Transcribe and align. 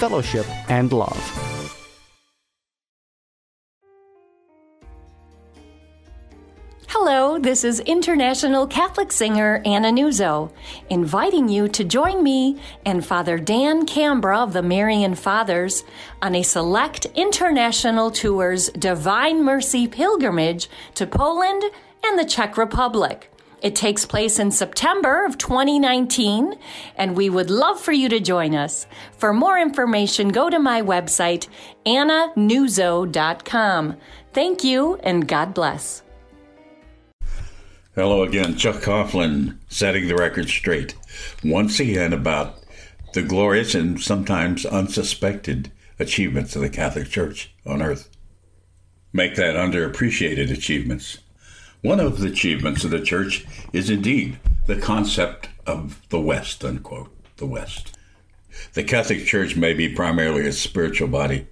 fellowship, 0.00 0.46
and 0.70 0.92
love. 0.92 1.50
Hello, 6.88 7.38
this 7.38 7.64
is 7.64 7.80
international 7.80 8.66
Catholic 8.66 9.12
singer 9.12 9.62
Anna 9.64 9.90
Nuzzo, 9.90 10.50
inviting 10.88 11.48
you 11.48 11.68
to 11.68 11.84
join 11.84 12.22
me 12.22 12.60
and 12.84 13.04
Father 13.04 13.38
Dan 13.38 13.86
Cambra 13.86 14.38
of 14.42 14.52
the 14.52 14.62
Marian 14.62 15.14
Fathers 15.14 15.84
on 16.20 16.34
a 16.34 16.42
select 16.42 17.06
international 17.14 18.10
tour's 18.10 18.70
Divine 18.70 19.44
Mercy 19.44 19.86
pilgrimage 19.86 20.68
to 20.94 21.06
Poland 21.06 21.62
and 22.04 22.18
the 22.18 22.24
Czech 22.24 22.56
Republic. 22.56 23.30
It 23.62 23.76
takes 23.76 24.06
place 24.06 24.38
in 24.38 24.50
September 24.50 25.26
of 25.26 25.36
2019, 25.36 26.54
and 26.96 27.16
we 27.16 27.28
would 27.28 27.50
love 27.50 27.78
for 27.80 27.92
you 27.92 28.08
to 28.08 28.20
join 28.20 28.54
us. 28.54 28.86
For 29.18 29.34
more 29.34 29.58
information, 29.58 30.28
go 30.28 30.48
to 30.48 30.58
my 30.58 30.80
website, 30.80 31.46
annanuzzo.com. 31.84 33.96
Thank 34.32 34.64
you, 34.64 34.94
and 35.02 35.28
God 35.28 35.52
bless. 35.52 36.02
Hello 37.94 38.22
again, 38.22 38.56
Chuck 38.56 38.76
Coughlin, 38.76 39.58
setting 39.68 40.08
the 40.08 40.16
record 40.16 40.48
straight 40.48 40.94
once 41.44 41.80
again 41.80 42.12
about 42.12 42.56
the 43.12 43.22
glorious 43.22 43.74
and 43.74 44.00
sometimes 44.00 44.64
unsuspected 44.64 45.70
achievements 45.98 46.56
of 46.56 46.62
the 46.62 46.70
Catholic 46.70 47.08
Church 47.08 47.52
on 47.66 47.82
earth. 47.82 48.08
Make 49.12 49.34
that 49.34 49.56
underappreciated 49.56 50.50
achievements. 50.50 51.18
One 51.82 51.98
of 51.98 52.18
the 52.18 52.28
achievements 52.28 52.84
of 52.84 52.90
the 52.90 53.00
Church 53.00 53.46
is 53.72 53.88
indeed 53.88 54.38
the 54.66 54.76
concept 54.76 55.48
of 55.66 56.06
the 56.10 56.20
West, 56.20 56.62
unquote, 56.62 57.10
the 57.38 57.46
West. 57.46 57.96
The 58.74 58.84
Catholic 58.84 59.24
Church 59.24 59.56
may 59.56 59.72
be 59.72 59.88
primarily 59.88 60.46
a 60.46 60.52
spiritual 60.52 61.08
body, 61.08 61.46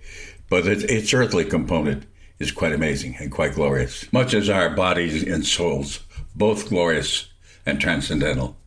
but 0.51 0.67
its 0.67 1.15
earthly 1.15 1.47
component 1.47 2.05
is 2.39 2.53
quite 2.53 2.75
amazing 2.75 3.17
and 3.19 3.33
quite 3.33 3.55
glorious, 3.55 4.13
much 4.13 4.35
as 4.35 4.51
our 4.51 4.69
bodies 4.69 5.23
and 5.23 5.47
souls 5.47 6.01
both 6.37 6.69
glorious 6.69 7.29
and 7.65 7.81
transcendental, 7.81 8.59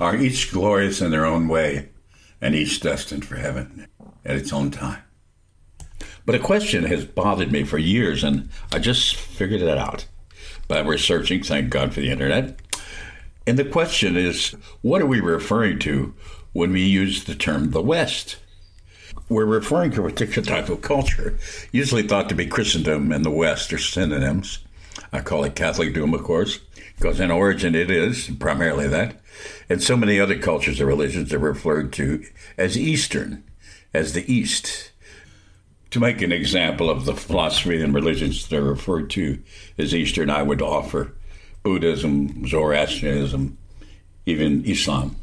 are 0.00 0.16
each 0.16 0.50
glorious 0.50 1.00
in 1.00 1.12
their 1.12 1.24
own 1.24 1.46
way 1.46 1.88
and 2.40 2.56
each 2.56 2.80
destined 2.80 3.24
for 3.24 3.36
heaven 3.36 3.86
at 4.24 4.36
its 4.36 4.52
own 4.52 4.72
time. 4.72 5.02
But 6.24 6.34
a 6.34 6.40
question 6.40 6.82
has 6.84 7.04
bothered 7.04 7.52
me 7.52 7.62
for 7.62 7.78
years, 7.78 8.24
and 8.24 8.48
I 8.72 8.80
just 8.80 9.14
figured 9.14 9.62
it 9.62 9.78
out 9.78 10.06
by 10.68 10.80
researching, 10.80 11.42
thank 11.42 11.70
God 11.70 11.94
for 11.94 12.00
the 12.00 12.10
internet. 12.10 12.58
And 13.46 13.58
the 13.58 13.64
question 13.64 14.16
is 14.16 14.56
what 14.82 15.02
are 15.02 15.06
we 15.06 15.20
referring 15.20 15.78
to 15.80 16.14
when 16.52 16.72
we 16.72 16.82
use 16.82 17.24
the 17.24 17.34
term 17.34 17.70
the 17.70 17.82
West? 17.82 18.36
We're 19.28 19.44
referring 19.44 19.92
to 19.92 20.02
a 20.02 20.10
particular 20.10 20.46
type 20.46 20.68
of 20.68 20.82
culture, 20.82 21.38
usually 21.72 22.02
thought 22.02 22.28
to 22.28 22.34
be 22.34 22.46
Christendom 22.46 23.12
and 23.12 23.24
the 23.24 23.30
West 23.30 23.72
are 23.72 23.78
synonyms. 23.78 24.60
I 25.12 25.20
call 25.20 25.44
it 25.44 25.54
Catholicdom, 25.54 26.14
of 26.14 26.22
course 26.22 26.60
because 26.96 27.20
in 27.20 27.30
origin 27.30 27.74
it 27.74 27.90
is 27.90 28.30
primarily 28.38 28.88
that. 28.88 29.20
And 29.68 29.82
so 29.82 29.96
many 29.96 30.18
other 30.18 30.38
cultures 30.38 30.80
and 30.80 30.88
religions 30.88 31.32
are 31.32 31.38
referred 31.38 31.92
to 31.94 32.24
as 32.56 32.76
Eastern, 32.76 33.44
as 33.92 34.12
the 34.12 34.30
East. 34.32 34.90
To 35.96 36.00
make 36.00 36.20
an 36.20 36.30
example 36.30 36.90
of 36.90 37.06
the 37.06 37.14
philosophy 37.14 37.80
and 37.80 37.94
religions 37.94 38.46
that 38.48 38.58
are 38.58 38.62
referred 38.62 39.08
to 39.12 39.42
as 39.78 39.94
Eastern, 39.94 40.28
I 40.28 40.42
would 40.42 40.60
offer 40.60 41.14
Buddhism, 41.62 42.46
Zoroastrianism, 42.46 43.56
even 44.26 44.62
Islam. 44.66 45.16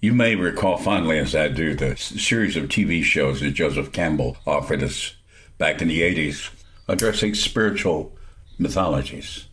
You 0.00 0.12
may 0.12 0.36
recall 0.36 0.76
fondly, 0.76 1.18
as 1.18 1.34
I 1.34 1.48
do, 1.48 1.74
the 1.74 1.96
series 1.96 2.56
of 2.56 2.68
TV 2.68 3.02
shows 3.02 3.40
that 3.40 3.50
Joseph 3.50 3.90
Campbell 3.90 4.36
offered 4.46 4.84
us 4.84 5.16
back 5.58 5.82
in 5.82 5.88
the 5.88 6.02
80s 6.02 6.50
addressing 6.86 7.34
spiritual 7.34 8.16
mythologies. 8.56 9.46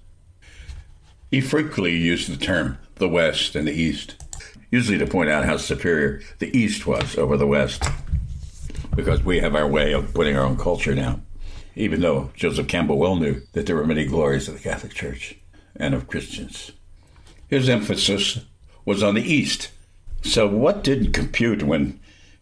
He 1.31 1.41
frequently 1.41 1.97
used 1.97 2.31
the 2.31 2.37
term 2.37 2.77
the 2.97 3.09
West 3.09 3.55
and 3.55 3.67
the 3.67 3.73
East, 3.73 4.13
usually 4.69 4.99
to 4.99 5.07
point 5.07 5.31
out 5.31 5.45
how 5.45 5.57
superior 5.57 6.21
the 6.37 6.55
East 6.55 6.85
was 6.85 7.17
over 7.17 7.35
the 7.35 7.47
West, 7.47 7.83
because 8.99 9.23
we 9.23 9.39
have 9.39 9.55
our 9.55 9.65
way 9.67 9.93
of 9.93 10.13
putting 10.13 10.35
our 10.35 10.43
own 10.43 10.57
culture 10.57 10.93
down, 10.93 11.25
even 11.73 12.01
though 12.01 12.31
Joseph 12.35 12.67
Campbell 12.67 12.97
well 12.97 13.15
knew 13.15 13.41
that 13.53 13.65
there 13.65 13.77
were 13.77 13.85
many 13.85 14.05
glories 14.05 14.49
of 14.49 14.55
the 14.55 14.59
Catholic 14.59 14.93
Church 14.93 15.37
and 15.77 15.93
of 15.93 16.07
Christians. 16.07 16.73
His 17.47 17.69
emphasis 17.69 18.41
was 18.83 19.01
on 19.01 19.15
the 19.15 19.21
East. 19.21 19.71
So, 20.21 20.47
what 20.47 20.83
didn't 20.83 21.13
compute 21.13 21.63
when 21.63 21.97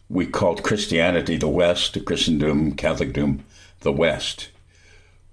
we 0.09 0.25
called 0.25 0.63
Christianity 0.63 1.37
the 1.37 1.47
West, 1.47 2.03
Christendom, 2.05 2.75
Catholicdom 2.75 3.41
the 3.81 3.91
West, 3.91 4.49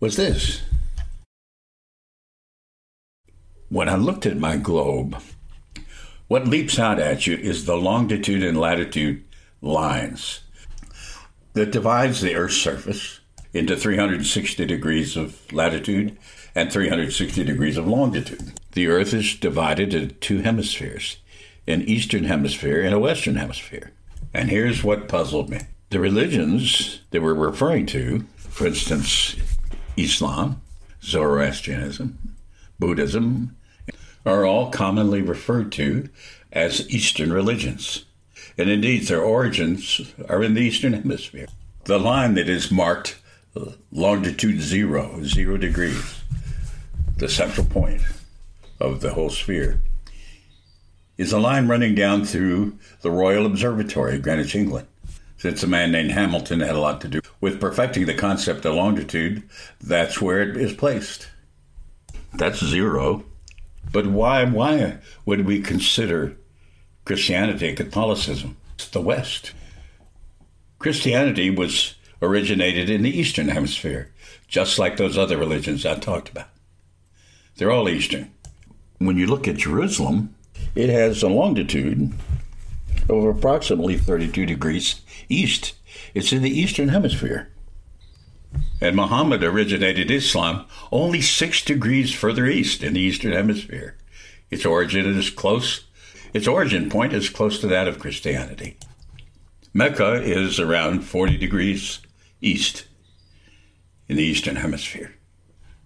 was 0.01 0.17
this 0.17 0.61
when 3.71 3.89
I 3.89 3.97
looked 3.97 4.27
at 4.27 4.37
my 4.37 4.59
globe, 4.59 5.17
what 6.29 6.47
leaps 6.47 6.79
out 6.79 6.99
at 6.99 7.27
you 7.27 7.35
is 7.35 7.65
the 7.65 7.79
longitude 7.79 8.43
and 8.43 8.61
latitude 8.61 9.25
lines 9.63 10.43
that 11.55 11.73
divides 11.73 12.21
the 12.21 12.35
Earth's 12.35 12.57
surface 12.57 13.21
into 13.53 13.77
360 13.77 14.67
degrees 14.67 15.17
of 15.17 15.53
latitude 15.53 16.17
and 16.55 16.73
360 16.73 17.45
degrees 17.45 17.77
of 17.77 17.87
longitude. 17.87 18.53
The 18.73 18.89
Earth 18.89 19.15
is 19.15 19.35
divided 19.37 19.95
into 19.95 20.15
two 20.15 20.43
hemispheres 20.43 21.19
an 21.67 21.81
eastern 21.83 22.25
hemisphere 22.25 22.83
and 22.83 22.95
a 22.95 22.99
western 22.99 23.37
hemisphere. 23.37 23.91
And 24.35 24.51
here's 24.51 24.85
what 24.85 25.09
puzzled 25.09 25.49
me 25.49 25.61
the 25.91 26.01
religions 26.01 27.01
that 27.11 27.23
we're 27.23 27.35
referring 27.35 27.87
to, 27.87 28.27
for 28.37 28.67
instance, 28.67 29.37
Islam, 29.97 30.61
Zoroastrianism, 31.03 32.19
Buddhism, 32.79 33.57
are 34.27 34.45
all 34.45 34.71
commonly 34.71 35.23
referred 35.23 35.71
to 35.73 36.09
as 36.53 36.89
Eastern 36.91 37.33
religions. 37.33 38.04
And 38.57 38.71
indeed, 38.71 39.07
their 39.07 39.23
origins 39.23 40.13
are 40.29 40.43
in 40.43 40.55
the 40.55 40.61
Eastern 40.61 40.93
Hemisphere. 40.93 41.47
The 41.85 41.99
line 41.99 42.35
that 42.35 42.49
is 42.49 42.71
marked 42.71 43.21
uh, 43.57 43.73
longitude 43.91 44.61
zero, 44.61 45.23
zero 45.23 45.57
degrees, 45.57 46.23
the 47.17 47.29
central 47.29 47.67
point 47.67 48.03
of 48.81 49.01
the 49.01 49.15
whole 49.15 49.31
sphere, 49.31 49.81
is 51.17 51.33
a 51.33 51.39
line 51.39 51.69
running 51.69 51.95
down 51.95 52.25
through 52.25 52.79
the 53.03 53.11
Royal 53.11 53.47
Observatory, 53.47 54.17
of 54.17 54.23
Greenwich, 54.23 54.55
England. 54.55 54.89
Since 55.37 55.63
a 55.63 55.67
man 55.67 55.93
named 55.93 56.13
Hamilton 56.13 56.61
had 56.61 56.75
a 56.75 56.81
lot 56.81 57.01
to 57.03 57.09
do 57.09 57.21
with 57.41 57.61
perfecting 57.61 58.07
the 58.07 58.15
concept 58.15 58.65
of 58.65 58.75
longitude, 58.75 59.43
that's 59.81 60.21
where 60.21 60.41
it 60.41 60.57
is 60.57 60.73
placed. 60.73 61.29
That's 62.33 62.65
zero. 62.65 63.25
But 63.93 64.07
why, 64.07 64.45
why 64.45 64.99
would 65.27 65.45
we 65.45 65.61
consider 65.61 66.37
Christianity 67.05 67.75
Catholicism 67.75 68.57
it's 68.75 68.89
the 68.89 69.01
West? 69.01 69.53
Christianity 70.79 71.51
was 71.51 71.95
originated 72.21 72.91
in 72.91 73.03
the 73.03 73.19
Eastern 73.19 73.49
Hemisphere, 73.49 74.11
just 74.49 74.79
like 74.79 74.97
those 74.97 75.17
other 75.17 75.37
religions 75.37 75.87
I 75.87 75.97
talked 75.97 76.29
about. 76.29 76.49
They're 77.57 77.71
all 77.71 77.89
Eastern. 77.89 78.33
When 78.99 79.17
you 79.17 79.27
look 79.27 79.47
at 79.47 79.57
Jerusalem, 79.57 80.35
it 80.75 80.89
has 80.89 81.23
a 81.23 81.29
longitude 81.29 82.13
of 83.09 83.25
approximately 83.25 83.97
32 83.97 84.47
degrees 84.47 85.01
east. 85.29 85.75
It's 86.15 86.33
in 86.33 86.43
the 86.43 86.59
Eastern 86.59 86.89
Hemisphere. 86.89 87.51
And 88.81 88.97
Muhammad 88.97 89.43
originated 89.43 90.11
Islam 90.11 90.67
only 90.91 91.21
six 91.21 91.63
degrees 91.63 92.13
further 92.13 92.47
east 92.47 92.83
in 92.83 92.95
the 92.95 93.01
Eastern 93.01 93.33
Hemisphere. 93.33 93.97
Its 94.51 94.65
origin 94.65 95.07
is 95.07 95.31
close. 95.31 95.85
Its 96.35 96.49
origin 96.49 96.91
point 96.91 97.13
is 97.13 97.31
close 97.31 97.61
to 97.61 97.69
that 97.69 97.87
of 97.87 98.01
Christianity. 98.01 98.77
Mecca 99.73 100.21
is 100.21 100.59
around 100.59 101.03
40 101.03 101.37
degrees 101.37 102.01
east 102.41 102.87
in 104.09 104.17
the 104.17 104.25
Eastern 104.25 104.57
Hemisphere. 104.57 105.15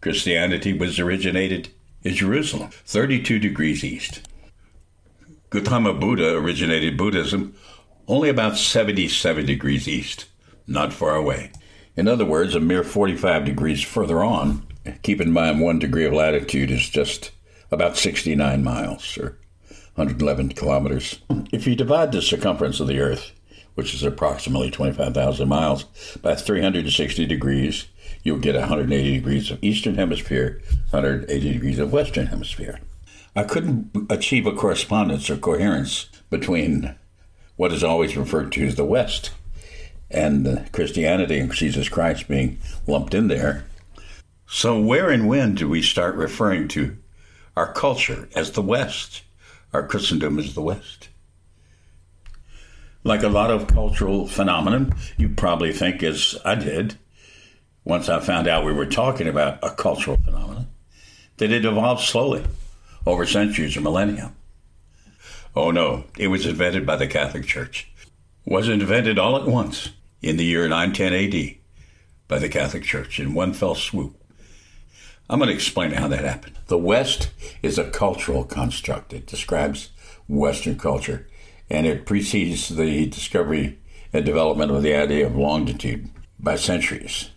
Christianity 0.01 0.73
was 0.73 0.99
originated 0.99 1.69
in 2.03 2.15
Jerusalem, 2.15 2.71
32 2.71 3.39
degrees 3.39 3.85
east. 3.85 4.27
Gautama 5.51 5.93
Buddha 5.93 6.35
originated 6.37 6.97
Buddhism 6.97 7.55
only 8.07 8.31
about 8.31 8.57
77 8.57 9.45
degrees 9.45 9.87
east, 9.87 10.27
not 10.67 10.95
far 10.95 11.15
away. 11.15 11.53
In 11.95 12.09
other 12.09 12.25
words, 12.25 12.55
a 12.55 12.61
mere 12.61 12.85
45 12.85 13.45
degrees 13.45 13.83
further 13.83 14.25
on, 14.25 14.67
keep 15.03 15.21
in 15.21 15.31
mind 15.31 15.61
one 15.61 15.79
degree 15.79 16.07
of 16.07 16.15
latitude 16.15 16.71
is 16.71 16.89
just 16.89 17.33
about 17.71 17.99
69 17.99 18.65
miles 18.65 19.19
or 19.19 19.39
111 19.99 20.51
kilometers. 20.51 21.19
If 21.51 21.67
you 21.67 21.75
divide 21.75 22.13
the 22.13 22.23
circumference 22.23 22.79
of 22.79 22.89
the 22.89 23.01
Earth, 23.01 23.33
which 23.75 23.95
is 23.95 24.03
approximately 24.03 24.71
25,000 24.71 25.49
miles, 25.49 25.85
by 26.23 26.35
360 26.35 27.27
degrees, 27.27 27.87
you'll 28.23 28.39
get 28.39 28.55
180 28.55 29.15
degrees 29.15 29.51
of 29.51 29.59
eastern 29.63 29.95
hemisphere, 29.95 30.61
180 30.91 31.53
degrees 31.53 31.79
of 31.79 31.93
western 31.93 32.27
hemisphere. 32.27 32.81
I 33.35 33.45
couldn't 33.45 33.91
achieve 34.11 34.47
a 34.47 34.53
correspondence 34.53 35.31
or 35.31 35.37
coherence 35.37 36.09
between 36.29 36.95
what 37.57 37.73
is 37.73 37.83
always 37.83 38.17
referred 38.17 38.53
to 38.53 38.67
as 38.67 38.77
the 38.77 38.85
West 38.85 39.33
and 40.11 40.71
Christianity 40.73 41.39
and 41.39 41.53
Jesus 41.53 41.89
Christ 41.89 42.29
being 42.29 42.59
lumped 42.87 43.15
in 43.15 43.29
there. 43.29 43.67
So, 44.47 44.79
where 44.79 45.11
and 45.11 45.29
when 45.29 45.55
do 45.55 45.69
we 45.69 45.83
start 45.83 46.15
referring 46.15 46.69
to 46.69 46.97
our 47.57 47.73
culture 47.73 48.29
as 48.35 48.53
the 48.53 48.63
West, 48.63 49.23
our 49.73 49.87
Christendom 49.87 50.39
is 50.39 50.55
the 50.55 50.63
West? 50.63 51.09
Like 53.05 53.23
a 53.23 53.29
lot 53.29 53.51
of 53.51 53.69
cultural 53.69 54.27
phenomenon, 54.27 54.95
you 55.17 55.29
probably 55.29 55.73
think, 55.73 56.03
as 56.03 56.37
I 56.45 56.55
did, 56.57 56.99
once 57.85 58.09
I 58.09 58.21
found 58.21 58.49
out 58.49 58.65
we 58.65 58.73
were 58.73 58.87
talking 58.87 59.29
about 59.29 59.59
a 59.63 59.71
cultural 59.71 60.19
phenomenon, 60.19 60.69
that 61.39 61.53
it 61.53 61.65
evolved 61.65 62.03
slowly 62.03 62.45
over 63.07 63.25
centuries 63.25 63.77
or 63.77 63.81
millennia. 63.81 64.33
Oh 65.57 65.71
no, 65.71 66.05
it 66.19 66.29
was 66.29 66.47
invented 66.47 66.85
by 66.85 66.97
the 66.97 67.07
Catholic 67.07 67.47
Church. 67.47 67.91
Was 68.45 68.69
invented 68.69 69.19
all 69.19 69.37
at 69.37 69.47
once 69.47 69.91
in 70.21 70.37
the 70.37 70.45
year 70.45 70.69
910 70.69 71.13
AD 71.15 71.57
by 72.29 72.39
the 72.39 72.49
Catholic 72.49 72.85
Church 72.85 73.19
in 73.19 73.35
one 73.35 73.53
fell 73.53 73.75
swoop. 73.75 74.18
I'm 75.31 75.39
going 75.39 75.49
to 75.49 75.55
explain 75.55 75.93
how 75.93 76.09
that 76.09 76.25
happened. 76.25 76.57
The 76.69 76.79
West 76.79 77.31
is 77.63 77.79
a 77.79 77.91
cultural 77.91 78.45
construct. 78.45 79.13
It 79.13 79.27
describes 79.27 79.91
Western 80.27 80.79
culture, 80.79 81.27
and 81.69 81.87
it 81.87 82.07
precedes 82.07 82.69
the 82.71 83.07
discovery 83.07 83.79
and 84.13 84.25
development 84.25 84.71
of 84.71 84.83
the 84.83 84.95
idea 84.95 85.27
of 85.27 85.37
longitude 85.37 86.09
by 86.39 86.57
centuries. 86.57 87.29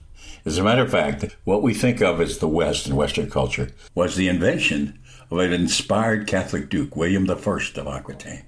As 0.45 0.57
a 0.57 0.63
matter 0.63 0.83
of 0.83 0.91
fact, 0.91 1.35
what 1.43 1.61
we 1.61 1.73
think 1.73 2.01
of 2.01 2.21
as 2.21 2.37
the 2.37 2.47
West 2.47 2.87
and 2.87 2.95
Western 2.95 3.29
culture 3.29 3.71
was 3.93 4.15
the 4.15 4.29
invention 4.29 4.97
of 5.29 5.39
an 5.39 5.51
inspired 5.51 6.27
Catholic 6.27 6.69
Duke, 6.69 6.95
William 6.95 7.29
I 7.29 7.33
of 7.33 7.87
Aquitaine, 7.87 8.43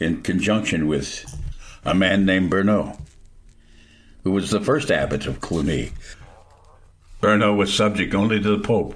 in 0.00 0.22
conjunction 0.22 0.88
with 0.88 1.24
a 1.84 1.94
man 1.94 2.26
named 2.26 2.50
Bernard, 2.50 2.96
who 4.24 4.32
was 4.32 4.50
the 4.50 4.60
first 4.60 4.90
abbot 4.90 5.26
of 5.26 5.40
Cluny. 5.40 5.92
Bernard 7.20 7.56
was 7.56 7.72
subject 7.74 8.14
only 8.14 8.40
to 8.40 8.56
the 8.56 8.62
Pope, 8.62 8.94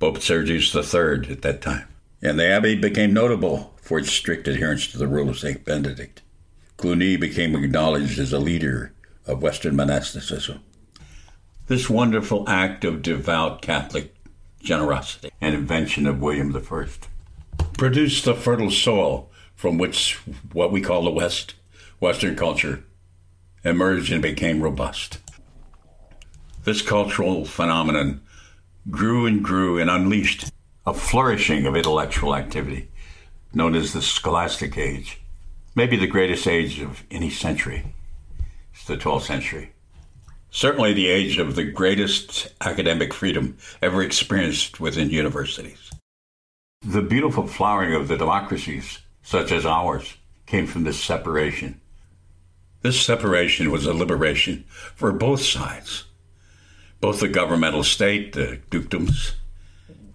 Pope 0.00 0.20
Sergius 0.20 0.74
III 0.74 1.30
at 1.30 1.42
that 1.42 1.62
time, 1.62 1.86
and 2.20 2.38
the 2.38 2.46
abbey 2.46 2.74
became 2.74 3.12
notable 3.12 3.74
for 3.80 3.98
its 3.98 4.10
strict 4.10 4.48
adherence 4.48 4.88
to 4.88 4.98
the 4.98 5.06
rule 5.06 5.28
of 5.28 5.38
St. 5.38 5.64
Benedict. 5.64 6.22
Cluny 6.76 7.16
became 7.16 7.54
acknowledged 7.54 8.18
as 8.18 8.32
a 8.32 8.38
leader 8.38 8.92
of 9.26 9.42
Western 9.42 9.76
monasticism. 9.76 10.60
This 11.66 11.88
wonderful 11.88 12.48
act 12.48 12.84
of 12.84 13.02
devout 13.02 13.62
Catholic 13.62 14.14
generosity 14.60 15.30
and 15.40 15.54
invention 15.54 16.06
of 16.06 16.20
William 16.20 16.54
I 16.54 16.86
produced 17.78 18.24
the 18.24 18.34
fertile 18.34 18.70
soil 18.70 19.30
from 19.54 19.78
which 19.78 20.18
what 20.52 20.72
we 20.72 20.80
call 20.80 21.04
the 21.04 21.10
West, 21.10 21.54
Western 22.00 22.34
culture, 22.34 22.84
emerged 23.64 24.12
and 24.12 24.20
became 24.20 24.60
robust. 24.60 25.18
This 26.64 26.82
cultural 26.82 27.44
phenomenon 27.44 28.20
grew 28.90 29.26
and 29.26 29.42
grew 29.42 29.78
and 29.78 29.88
unleashed 29.88 30.50
a 30.86 30.92
flourishing 30.92 31.66
of 31.66 31.76
intellectual 31.76 32.34
activity 32.34 32.90
known 33.52 33.74
as 33.74 33.92
the 33.92 34.02
Scholastic 34.02 34.76
Age, 34.76 35.20
maybe 35.74 35.96
the 35.96 36.06
greatest 36.06 36.46
age 36.48 36.80
of 36.80 37.04
any 37.10 37.30
century. 37.30 37.94
It's 38.72 38.84
the 38.84 38.96
12th 38.96 39.22
century 39.22 39.74
certainly 40.54 40.92
the 40.92 41.08
age 41.08 41.36
of 41.36 41.56
the 41.56 41.64
greatest 41.64 42.46
academic 42.60 43.12
freedom 43.12 43.58
ever 43.82 44.00
experienced 44.00 44.78
within 44.78 45.10
universities. 45.10 45.90
The 46.80 47.02
beautiful 47.02 47.48
flowering 47.48 47.92
of 47.94 48.06
the 48.06 48.16
democracies, 48.16 49.00
such 49.24 49.50
as 49.50 49.66
ours, 49.66 50.14
came 50.46 50.68
from 50.68 50.84
this 50.84 51.02
separation. 51.02 51.80
This 52.82 53.04
separation 53.04 53.72
was 53.72 53.84
a 53.84 53.92
liberation 53.92 54.64
for 54.94 55.10
both 55.10 55.40
sides. 55.40 56.04
Both 57.04 57.20
the 57.20 57.28
governmental 57.28 57.84
state, 57.84 58.32
the 58.32 58.60
dukedoms, 58.70 59.34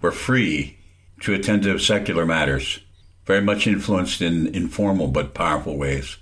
were 0.01 0.11
free 0.11 0.79
to 1.21 1.35
attend 1.35 1.61
to 1.61 1.77
secular 1.77 2.25
matters, 2.25 2.79
very 3.25 3.41
much 3.41 3.67
influenced 3.67 4.23
in 4.23 4.47
informal 4.55 5.07
but 5.07 5.35
powerful 5.35 5.77
ways 5.77 6.17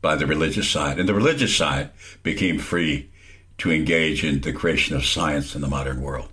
by 0.00 0.16
the 0.16 0.26
religious 0.26 0.70
side. 0.70 0.98
And 0.98 1.06
the 1.06 1.12
religious 1.12 1.54
side 1.54 1.90
became 2.22 2.58
free 2.58 3.10
to 3.58 3.70
engage 3.70 4.24
in 4.24 4.40
the 4.40 4.54
creation 4.54 4.96
of 4.96 5.04
science 5.04 5.54
in 5.54 5.60
the 5.60 5.68
modern 5.68 6.00
world. 6.00 6.30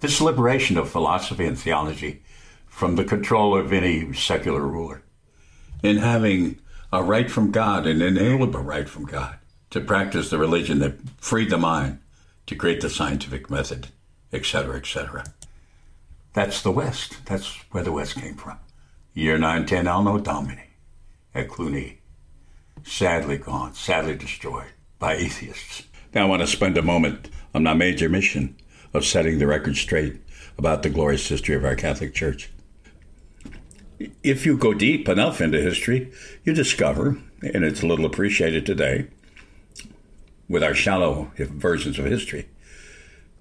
This 0.00 0.22
liberation 0.22 0.78
of 0.78 0.88
philosophy 0.88 1.44
and 1.44 1.58
theology 1.58 2.22
from 2.66 2.96
the 2.96 3.04
control 3.04 3.54
of 3.54 3.74
any 3.74 4.14
secular 4.14 4.62
ruler, 4.62 5.02
in 5.82 5.98
having 5.98 6.58
a 6.94 7.02
right 7.02 7.30
from 7.30 7.50
God, 7.50 7.86
an 7.86 8.00
inalienable 8.00 8.62
right 8.62 8.88
from 8.88 9.04
God, 9.04 9.36
to 9.68 9.82
practice 9.82 10.30
the 10.30 10.38
religion 10.38 10.78
that 10.78 10.94
freed 11.18 11.50
the 11.50 11.58
mind 11.58 11.98
to 12.50 12.56
create 12.56 12.80
the 12.80 12.90
scientific 12.90 13.48
method, 13.48 13.86
etc., 14.32 14.76
etc. 14.76 15.24
That's 16.32 16.62
the 16.62 16.72
West. 16.72 17.24
That's 17.26 17.54
where 17.70 17.84
the 17.84 17.92
West 17.92 18.16
came 18.16 18.34
from. 18.34 18.58
Year 19.14 19.38
910 19.38 19.86
Anno 19.86 20.18
Domini 20.18 20.70
at 21.32 21.48
Cluny. 21.48 22.00
Sadly 22.82 23.38
gone, 23.38 23.74
sadly 23.74 24.16
destroyed 24.16 24.72
by 24.98 25.14
atheists. 25.14 25.84
Now, 26.12 26.24
I 26.24 26.28
want 26.28 26.40
to 26.42 26.48
spend 26.48 26.76
a 26.76 26.82
moment 26.82 27.30
on 27.54 27.62
my 27.62 27.74
major 27.74 28.08
mission 28.08 28.56
of 28.92 29.04
setting 29.04 29.38
the 29.38 29.46
record 29.46 29.76
straight 29.76 30.20
about 30.58 30.82
the 30.82 30.90
glorious 30.90 31.28
history 31.28 31.54
of 31.54 31.64
our 31.64 31.76
Catholic 31.76 32.14
Church. 32.14 32.50
If 34.24 34.44
you 34.44 34.56
go 34.56 34.74
deep 34.74 35.08
enough 35.08 35.40
into 35.40 35.62
history, 35.62 36.10
you 36.42 36.52
discover, 36.52 37.16
and 37.42 37.62
it's 37.62 37.84
a 37.84 37.86
little 37.86 38.06
appreciated 38.06 38.66
today 38.66 39.06
with 40.50 40.64
our 40.64 40.74
shallow 40.74 41.30
versions 41.38 41.96
of 41.96 42.04
history, 42.06 42.48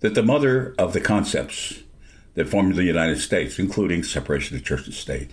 that 0.01 0.13
the 0.13 0.21
mother 0.21 0.75
of 0.77 0.93
the 0.93 1.01
concepts 1.01 1.81
that 2.35 2.47
formed 2.47 2.75
the 2.75 2.83
United 2.83 3.19
States, 3.19 3.57
including 3.57 4.03
separation 4.03 4.55
of 4.55 4.63
church 4.63 4.85
and 4.85 4.93
state, 4.93 5.31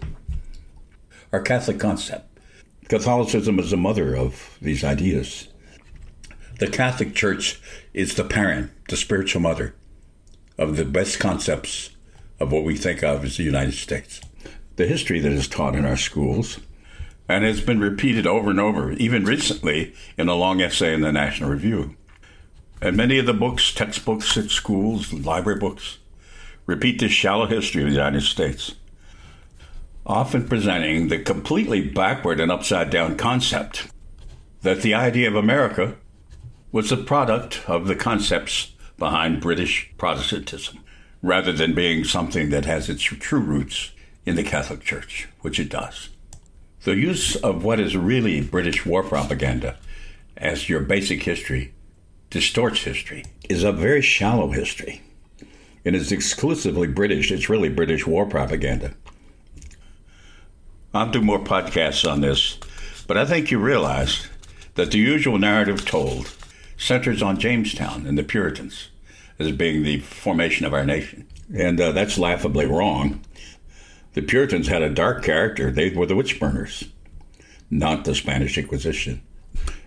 are 1.33 1.43
Catholic 1.43 1.79
concept. 1.79 2.41
Catholicism 2.89 3.59
is 3.59 3.71
the 3.71 3.77
mother 3.77 4.17
of 4.17 4.57
these 4.63 4.83
ideas. 4.83 5.49
The 6.61 6.67
Catholic 6.69 7.15
Church 7.15 7.61
is 7.93 8.15
the 8.15 8.25
parent, 8.25 8.71
the 8.89 8.97
spiritual 8.97 9.43
mother 9.43 9.75
of 10.57 10.79
the 10.79 10.85
best 10.87 11.19
concepts 11.19 11.91
of 12.41 12.51
what 12.51 12.65
we 12.65 12.75
think 12.75 13.05
of 13.05 13.23
as 13.23 13.37
the 13.37 13.43
United 13.43 13.75
States. 13.75 14.23
The 14.77 14.87
history 14.87 15.21
that 15.21 15.33
is 15.33 15.47
taught 15.47 15.77
in 15.77 15.85
our 15.85 15.99
schools 15.99 16.59
and 17.29 17.45
it's 17.45 17.61
been 17.61 17.81
repeated 17.81 18.27
over 18.27 18.51
and 18.51 18.61
over, 18.61 18.93
even 18.93 19.25
recently 19.25 19.95
in 20.17 20.29
a 20.29 20.35
long 20.35 20.61
essay 20.61 20.95
in 20.95 21.01
the 21.01 21.13
National 21.13 21.51
Review. 21.51 21.97
And 22.81 22.97
many 22.97 23.19
of 23.19 23.27
the 23.27 23.35
books, 23.35 23.73
textbooks 23.73 24.37
at 24.37 24.51
schools, 24.51 25.13
library 25.13 25.59
books, 25.59 25.99
repeat 26.67 27.01
this 27.01 27.13
shallow 27.13 27.47
history 27.47 27.83
of 27.83 27.89
the 27.89 27.95
United 27.95 28.23
States, 28.23 28.75
often 30.05 30.47
presenting 30.47 31.09
the 31.09 31.19
completely 31.19 31.81
backward 31.81 32.39
and 32.39 32.53
upside 32.53 32.91
down 32.91 33.17
concept 33.17 33.89
that 34.63 34.83
the 34.83 34.95
idea 34.95 35.29
of 35.29 35.35
America 35.35 35.97
was 36.71 36.91
the 36.91 36.97
product 36.97 37.63
of 37.67 37.87
the 37.87 37.97
concepts 37.97 38.73
behind 38.99 39.41
British 39.41 39.91
Protestantism, 39.97 40.79
rather 41.23 41.53
than 41.53 41.75
being 41.75 42.05
something 42.05 42.51
that 42.51 42.65
has 42.65 42.89
its 42.89 43.03
true 43.03 43.41
roots 43.41 43.93
in 44.25 44.37
the 44.37 44.43
Catholic 44.43 44.83
Church, 44.83 45.29
which 45.41 45.59
it 45.59 45.69
does. 45.69 46.11
The 46.87 46.95
use 46.95 47.35
of 47.35 47.65
what 47.65 47.81
is 47.81 47.97
really 47.97 48.41
British 48.41 48.87
war 48.87 49.03
propaganda 49.03 49.77
as 50.37 50.69
your 50.69 50.79
basic 50.79 51.25
history 51.25 51.75
distorts 52.31 52.85
history, 52.85 53.25
is 53.49 53.65
a 53.65 53.73
very 53.73 54.01
shallow 54.01 54.53
history. 54.53 55.03
and 55.85 55.97
is 55.97 56.13
exclusively 56.13 56.87
British, 56.87 57.33
it's 57.33 57.49
really 57.49 57.69
British 57.69 58.07
war 58.07 58.25
propaganda. 58.25 58.95
I'll 60.95 61.11
do 61.11 61.21
more 61.21 61.41
podcasts 61.41 62.09
on 62.09 62.21
this, 62.21 62.57
but 63.09 63.17
I 63.17 63.25
think 63.25 63.51
you 63.51 63.59
realize 63.59 64.29
that 64.77 64.93
the 64.93 64.99
usual 64.99 65.39
narrative 65.39 65.85
told 65.85 66.33
centers 66.77 67.21
on 67.21 67.41
Jamestown 67.41 68.07
and 68.07 68.17
the 68.17 68.23
Puritans 68.23 68.91
as 69.41 69.51
being 69.51 69.83
the 69.83 69.99
formation 69.99 70.65
of 70.65 70.73
our 70.73 70.87
nation. 70.87 71.27
And 71.53 71.81
uh, 71.81 71.91
that's 71.91 72.17
laughably 72.17 72.67
wrong. 72.67 73.23
The 74.17 74.23
Puritans 74.23 74.69
had 74.69 74.81
a 74.81 74.89
dark 74.89 75.23
character. 75.23 75.71
They 75.71 75.91
were 75.91 76.07
the 76.07 76.17
witch 76.17 76.41
burners. 76.41 76.85
not 77.69 78.07
the 78.07 78.15
Spanish 78.15 78.57
Inquisition. 78.57 79.21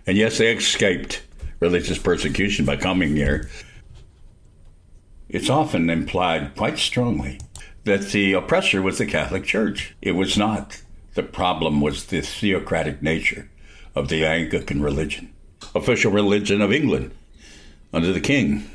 And 0.06 0.16
yes, 0.16 0.38
they 0.38 0.54
escaped 0.54 1.24
religious 1.58 1.98
persecution 1.98 2.64
by 2.64 2.76
coming 2.76 3.16
here. 3.16 3.50
It's 5.28 5.50
often 5.50 5.90
implied 5.90 6.54
quite 6.54 6.78
strongly 6.78 7.40
that 7.82 8.12
the 8.12 8.34
oppressor 8.34 8.82
was 8.82 8.98
the 8.98 9.06
Catholic 9.06 9.42
Church. 9.44 9.96
It 10.00 10.12
was 10.12 10.38
not. 10.38 10.80
The 11.14 11.24
problem 11.24 11.80
was 11.80 12.04
the 12.04 12.20
theocratic 12.20 13.02
nature 13.02 13.50
of 13.96 14.10
the 14.10 14.24
Anglican 14.24 14.80
religion, 14.80 15.32
official 15.74 16.12
religion 16.12 16.60
of 16.60 16.72
England 16.72 17.10
under 17.92 18.12
the 18.12 18.20
king, 18.20 18.70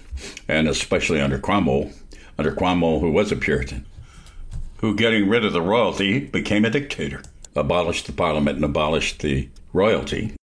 and 0.49 0.67
especially 0.67 1.21
under 1.21 1.39
Cromwell, 1.39 1.91
under 2.37 2.53
Cromwell, 2.53 2.99
who 2.99 3.09
was 3.09 3.31
a 3.31 3.37
Puritan, 3.37 3.85
who, 4.77 4.95
getting 4.95 5.29
rid 5.29 5.45
of 5.45 5.53
the 5.53 5.61
royalty, 5.61 6.19
became 6.19 6.65
a 6.65 6.69
dictator, 6.69 7.21
abolished 7.55 8.05
the 8.05 8.13
parliament 8.13 8.57
and 8.57 8.65
abolished 8.65 9.19
the 9.19 9.49
royalty. 9.73 10.33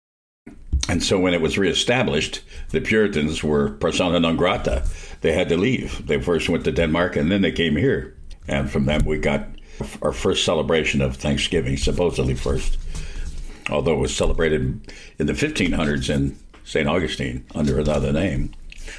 And 0.89 1.03
so 1.03 1.19
when 1.19 1.35
it 1.35 1.41
was 1.41 1.59
reestablished, 1.59 2.41
the 2.71 2.81
Puritans 2.81 3.43
were 3.43 3.71
persona 3.71 4.19
non 4.19 4.37
grata. 4.37 4.85
They 5.21 5.33
had 5.33 5.49
to 5.51 5.57
leave. 5.57 6.07
They 6.07 6.21
first 6.21 6.49
went 6.49 6.65
to 6.65 6.73
Denmark 6.73 7.17
and 7.17 7.31
then 7.31 7.43
they 7.43 7.53
came 7.53 7.77
here. 7.77 8.17
And 8.49 8.71
from 8.71 8.87
them, 8.87 9.05
we 9.05 9.19
got 9.19 9.47
our 10.03 10.12
first 10.12 10.45
celebration 10.45 11.01
of 11.01 11.17
Thanksgiving, 11.17 11.77
supposedly 11.77 12.35
first, 12.35 12.79
although 13.71 13.95
it 13.95 14.01
was 14.01 14.15
celebrated 14.15 14.81
in 15.19 15.27
the 15.27 15.33
1500s 15.33 16.11
in 16.11 16.37
St. 16.65 16.89
Augustine 16.89 17.45
under 17.55 17.79
another 17.79 18.12
name, 18.12 18.53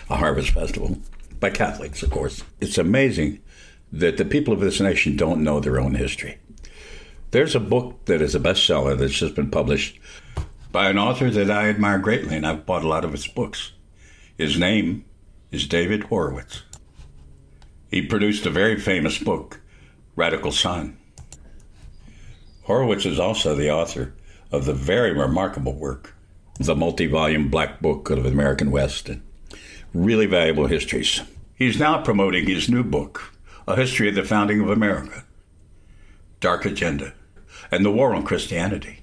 a 0.10 0.16
harvest 0.18 0.52
festival 0.52 0.98
by 1.40 1.50
Catholics, 1.50 2.04
of 2.04 2.10
course. 2.10 2.44
It's 2.62 2.78
amazing 2.78 3.40
that 3.93 4.17
the 4.17 4.25
people 4.25 4.53
of 4.53 4.59
this 4.59 4.81
nation 4.81 5.15
don't 5.15 5.43
know 5.43 5.59
their 5.59 5.79
own 5.79 5.93
history. 5.93 6.39
There's 7.29 7.55
a 7.55 7.59
book 7.59 8.05
that 8.05 8.21
is 8.21 8.33
a 8.33 8.39
bestseller 8.39 8.97
that's 8.97 9.13
just 9.13 9.35
been 9.35 9.51
published 9.51 10.00
by 10.71 10.89
an 10.89 10.97
author 10.97 11.29
that 11.29 11.51
I 11.51 11.69
admire 11.69 12.00
greatly, 12.00 12.35
and 12.35 12.45
I've 12.45 12.65
bought 12.65 12.83
a 12.83 12.88
lot 12.88 13.05
of 13.05 13.12
his 13.12 13.27
books. 13.27 13.71
His 14.35 14.57
name 14.57 15.05
is 15.51 15.67
David 15.67 16.05
Horowitz. 16.05 16.63
He 17.91 18.01
produced 18.01 18.47
a 18.47 18.50
very 18.50 18.79
famous 18.79 19.19
book, 19.19 19.62
Radical 20.15 20.51
Son. 20.51 20.97
Horowitz 22.63 23.05
is 23.05 23.19
also 23.19 23.55
the 23.55 23.69
author 23.69 24.15
of 24.51 24.65
the 24.65 24.73
very 24.73 25.13
remarkable 25.13 25.73
work, 25.73 26.15
the 26.59 26.75
multi 26.75 27.05
volume 27.05 27.50
Black 27.50 27.79
Book 27.79 28.09
of 28.09 28.23
the 28.23 28.29
American 28.29 28.71
West, 28.71 29.09
and 29.09 29.21
really 29.93 30.25
valuable 30.25 30.65
histories. 30.65 31.21
He's 31.53 31.77
now 31.77 32.01
promoting 32.01 32.47
his 32.47 32.67
new 32.67 32.83
book, 32.83 33.33
A 33.65 33.77
History 33.77 34.10
of 34.10 34.15
the 34.15 34.25
Founding 34.25 34.60
of 34.60 34.70
America, 34.70 35.24
Dark 36.41 36.65
Agenda, 36.65 37.13
and 37.72 37.86
the 37.86 37.91
War 37.91 38.13
on 38.13 38.25
Christianity. 38.25 39.00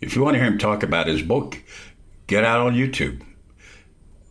If 0.00 0.16
you 0.16 0.22
want 0.22 0.34
to 0.34 0.38
hear 0.38 0.50
him 0.50 0.56
talk 0.56 0.82
about 0.82 1.06
his 1.06 1.20
book, 1.20 1.62
get 2.26 2.42
out 2.42 2.66
on 2.66 2.74
YouTube. 2.74 3.22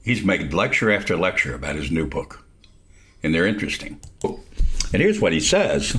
He's 0.04 0.26
made 0.26 0.52
lecture 0.52 0.92
after 0.92 1.16
lecture 1.16 1.54
about 1.54 1.76
his 1.76 1.92
new 1.92 2.08
book, 2.08 2.44
and 3.22 3.32
they're 3.32 3.46
interesting. 3.46 4.02
And 4.24 5.00
here's 5.00 5.22
what 5.22 5.34
he 5.34 5.40
says 5.40 5.96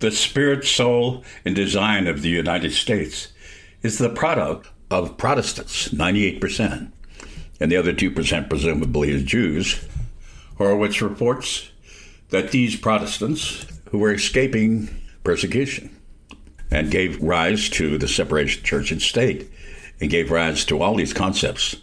The 0.00 0.10
spirit, 0.10 0.64
soul, 0.64 1.22
and 1.44 1.54
design 1.54 2.08
of 2.08 2.22
the 2.22 2.30
United 2.30 2.72
States 2.72 3.28
is 3.82 3.98
the 3.98 4.10
product 4.10 4.68
of 4.90 5.16
Protestants, 5.16 5.90
98%, 5.90 6.90
and 7.60 7.70
the 7.70 7.76
other 7.76 7.92
2% 7.92 8.48
presumably 8.48 9.12
is 9.12 9.22
Jews. 9.22 9.86
Horowitz 10.56 11.00
reports 11.00 11.70
that 12.30 12.50
these 12.50 12.76
Protestants, 12.76 13.66
who 13.90 13.98
were 13.98 14.12
escaping 14.12 14.88
persecution, 15.24 15.96
and 16.70 16.90
gave 16.90 17.22
rise 17.22 17.68
to 17.70 17.96
the 17.98 18.08
separation 18.08 18.60
of 18.60 18.66
church 18.66 18.90
and 18.90 19.00
state 19.00 19.50
and 20.00 20.10
gave 20.10 20.30
rise 20.30 20.64
to 20.64 20.82
all 20.82 20.94
these 20.96 21.12
concepts 21.12 21.76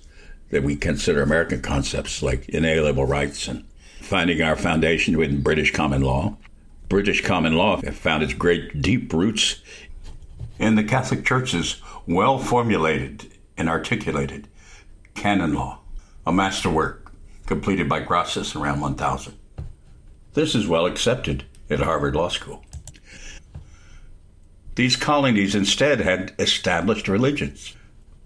that 0.51 0.63
we 0.63 0.75
consider 0.75 1.21
American 1.21 1.61
concepts 1.61 2.21
like 2.21 2.49
inalienable 2.49 3.05
rights 3.05 3.47
and 3.47 3.63
finding 4.01 4.41
our 4.41 4.55
foundation 4.55 5.17
within 5.17 5.41
British 5.41 5.71
common 5.71 6.01
law. 6.01 6.37
British 6.89 7.23
common 7.23 7.53
law 7.53 7.77
found 7.77 8.21
its 8.21 8.33
great 8.33 8.81
deep 8.81 9.11
roots 9.13 9.61
in 10.59 10.75
the 10.75 10.83
Catholic 10.83 11.25
Church's 11.25 11.81
well 12.05 12.37
formulated 12.37 13.31
and 13.57 13.69
articulated 13.69 14.47
canon 15.15 15.53
law, 15.53 15.79
a 16.27 16.31
masterwork 16.31 17.11
completed 17.45 17.89
by 17.89 18.01
Grassus 18.01 18.55
around 18.55 18.79
1000. 18.79 19.33
This 20.33 20.55
is 20.55 20.67
well 20.67 20.87
accepted 20.87 21.45
at 21.69 21.79
Harvard 21.79 22.15
Law 22.15 22.29
School. 22.29 22.63
These 24.75 24.95
colonies 24.95 25.53
instead 25.53 26.01
had 26.01 26.33
established 26.39 27.07
religions, 27.07 27.75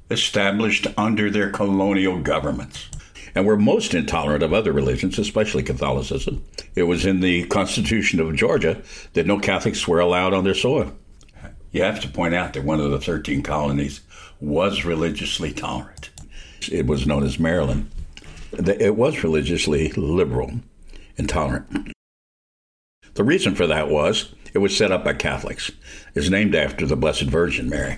established 0.10 0.88
under 0.98 1.30
their 1.30 1.50
colonial 1.50 2.22
governments, 2.22 2.88
and 3.36 3.46
were 3.46 3.58
most 3.58 3.94
intolerant 3.94 4.42
of 4.42 4.54
other 4.54 4.72
religions, 4.72 5.20
especially 5.20 5.64
Catholicism. 5.64 6.46
It 6.76 6.84
was 6.84 7.06
in 7.06 7.20
the 7.20 7.46
Constitution 7.48 8.22
of 8.22 8.34
Georgia 8.36 8.82
that 9.12 9.28
no 9.28 9.38
Catholics 9.38 9.86
were 9.86 10.00
allowed 10.00 10.34
on 10.34 10.46
their 10.46 10.56
soil. 10.56 10.94
You 11.72 11.84
have 11.84 12.00
to 12.00 12.08
point 12.08 12.34
out 12.34 12.54
that 12.54 12.64
one 12.64 12.80
of 12.80 12.90
the 12.90 13.02
13 13.02 13.44
colonies 13.44 14.00
was 14.40 14.86
religiously 14.86 15.52
tolerant. 15.52 16.10
It 16.72 16.86
was 16.86 17.06
known 17.06 17.24
as 17.24 17.38
Maryland. 17.38 17.92
It 18.54 18.96
was 18.96 19.24
religiously 19.24 19.90
liberal 19.92 20.62
and 21.18 21.28
tolerant. 21.28 21.92
The 23.18 23.24
reason 23.24 23.56
for 23.56 23.66
that 23.66 23.90
was 23.90 24.36
it 24.54 24.60
was 24.60 24.78
set 24.78 24.92
up 24.92 25.04
by 25.04 25.14
Catholics. 25.14 25.72
It's 26.14 26.30
named 26.30 26.54
after 26.54 26.86
the 26.86 26.96
Blessed 26.96 27.24
Virgin 27.24 27.68
Mary. 27.68 27.98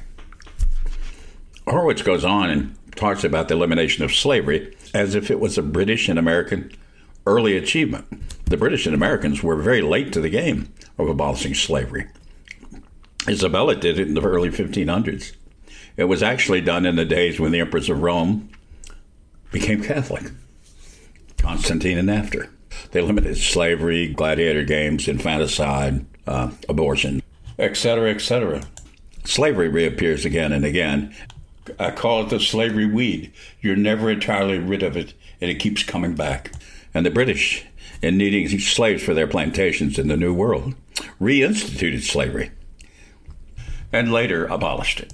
Horowitz 1.67 2.01
goes 2.03 2.23
on 2.23 2.49
and 2.49 2.77
talks 2.95 3.25
about 3.25 3.49
the 3.49 3.55
elimination 3.55 4.05
of 4.05 4.13
slavery 4.13 4.73
as 4.93 5.15
if 5.15 5.29
it 5.29 5.41
was 5.41 5.57
a 5.57 5.61
British 5.61 6.07
and 6.07 6.17
American 6.17 6.71
early 7.27 7.57
achievement. 7.57 8.05
The 8.45 8.55
British 8.55 8.85
and 8.85 8.95
Americans 8.95 9.43
were 9.43 9.57
very 9.57 9.81
late 9.81 10.13
to 10.13 10.21
the 10.21 10.29
game 10.29 10.73
of 10.97 11.09
abolishing 11.09 11.53
slavery. 11.53 12.07
Isabella 13.27 13.75
did 13.75 13.99
it 13.99 14.07
in 14.07 14.13
the 14.13 14.21
early 14.21 14.49
1500s. 14.49 15.35
It 15.97 16.05
was 16.05 16.23
actually 16.23 16.61
done 16.61 16.85
in 16.85 16.95
the 16.95 17.03
days 17.03 17.41
when 17.41 17.51
the 17.51 17.59
emperors 17.59 17.89
of 17.89 18.01
Rome 18.01 18.51
became 19.51 19.83
Catholic, 19.83 20.31
Constantine 21.37 21.97
and 21.97 22.09
after. 22.09 22.49
They 22.91 23.01
limited 23.01 23.37
slavery, 23.37 24.07
gladiator 24.07 24.63
games, 24.63 25.07
infanticide, 25.07 26.05
uh, 26.25 26.51
abortion, 26.67 27.21
etc., 27.57 28.09
etc. 28.09 28.63
Slavery 29.25 29.69
reappears 29.69 30.25
again 30.25 30.51
and 30.51 30.65
again. 30.65 31.13
I 31.77 31.91
call 31.91 32.23
it 32.23 32.29
the 32.29 32.39
slavery 32.39 32.87
weed. 32.87 33.31
You're 33.61 33.75
never 33.75 34.09
entirely 34.09 34.57
rid 34.57 34.81
of 34.81 34.97
it, 34.97 35.13
and 35.39 35.51
it 35.51 35.59
keeps 35.59 35.83
coming 35.83 36.15
back. 36.15 36.51
And 36.93 37.05
the 37.05 37.11
British, 37.11 37.65
in 38.01 38.17
needing 38.17 38.47
slaves 38.59 39.03
for 39.03 39.13
their 39.13 39.27
plantations 39.27 39.99
in 39.99 40.07
the 40.07 40.17
New 40.17 40.33
World, 40.33 40.73
reinstituted 41.21 42.01
slavery 42.01 42.51
and 43.91 44.11
later 44.11 44.45
abolished 44.45 44.99
it. 44.99 45.13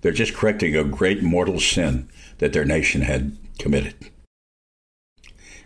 They're 0.00 0.12
just 0.12 0.34
correcting 0.34 0.76
a 0.76 0.84
great 0.84 1.22
mortal 1.22 1.60
sin 1.60 2.08
that 2.38 2.52
their 2.52 2.64
nation 2.64 3.02
had 3.02 3.36
committed. 3.58 3.94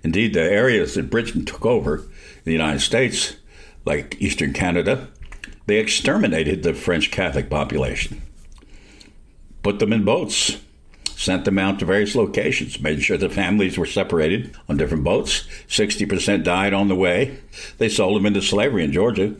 Indeed, 0.03 0.35
the 0.35 0.41
areas 0.41 0.95
that 0.95 1.11
Britain 1.11 1.45
took 1.45 1.67
over 1.67 1.97
in 1.97 2.45
the 2.45 2.53
United 2.53 2.81
States 2.81 3.37
like 3.85 4.17
Eastern 4.21 4.53
Canada, 4.53 5.09
they 5.67 5.79
exterminated 5.79 6.63
the 6.63 6.75
French 6.75 7.11
Catholic 7.11 7.51
population, 7.51 8.23
put 9.63 9.79
them 9.79 9.93
in 9.93 10.05
boats, 10.05 10.59
sent 11.21 11.45
them 11.45 11.59
out 11.59 11.79
to 11.79 11.85
various 11.85 12.15
locations, 12.15 12.81
made 12.81 13.03
sure 13.03 13.19
the 13.19 13.29
families 13.29 13.77
were 13.77 13.85
separated 13.85 14.57
on 14.69 14.79
different 14.79 15.05
boats. 15.05 15.47
60% 15.69 16.43
died 16.45 16.73
on 16.73 16.89
the 16.89 16.95
way. 16.95 17.39
They 17.77 17.91
sold 17.91 18.17
them 18.17 18.27
into 18.27 18.41
slavery 18.41 18.85
in 18.85 18.93
Georgia. 18.93 19.35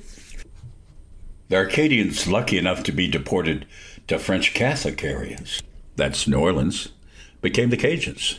The 1.49 1.63
Acadians 1.63 2.29
lucky 2.29 2.59
enough 2.59 2.83
to 2.85 2.93
be 2.93 3.09
deported 3.09 3.67
to 4.09 4.19
French 4.19 4.53
Catholic 4.53 5.03
areas, 5.03 5.63
that's 5.97 6.29
New 6.29 6.39
Orleans, 6.39 6.89
became 7.41 7.71
the 7.71 7.77
Cajuns, 7.77 8.39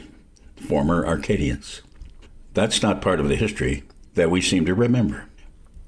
former 0.55 1.03
Acadians. 1.03 1.81
That's 2.53 2.81
not 2.81 3.01
part 3.01 3.21
of 3.21 3.29
the 3.29 3.37
history 3.37 3.83
that 4.15 4.29
we 4.29 4.41
seem 4.41 4.65
to 4.65 4.73
remember. 4.73 5.25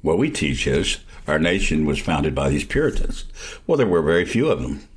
What 0.02 0.18
we 0.18 0.30
teach 0.30 0.66
is 0.66 1.00
our 1.28 1.38
nation 1.38 1.86
was 1.86 2.00
founded 2.00 2.34
by 2.34 2.50
these 2.50 2.64
Puritans. 2.64 3.26
Well, 3.68 3.78
there 3.78 3.88
were 3.88 4.02
very 4.02 4.26
few 4.26 4.50
of 4.50 4.62
them. 4.62 4.88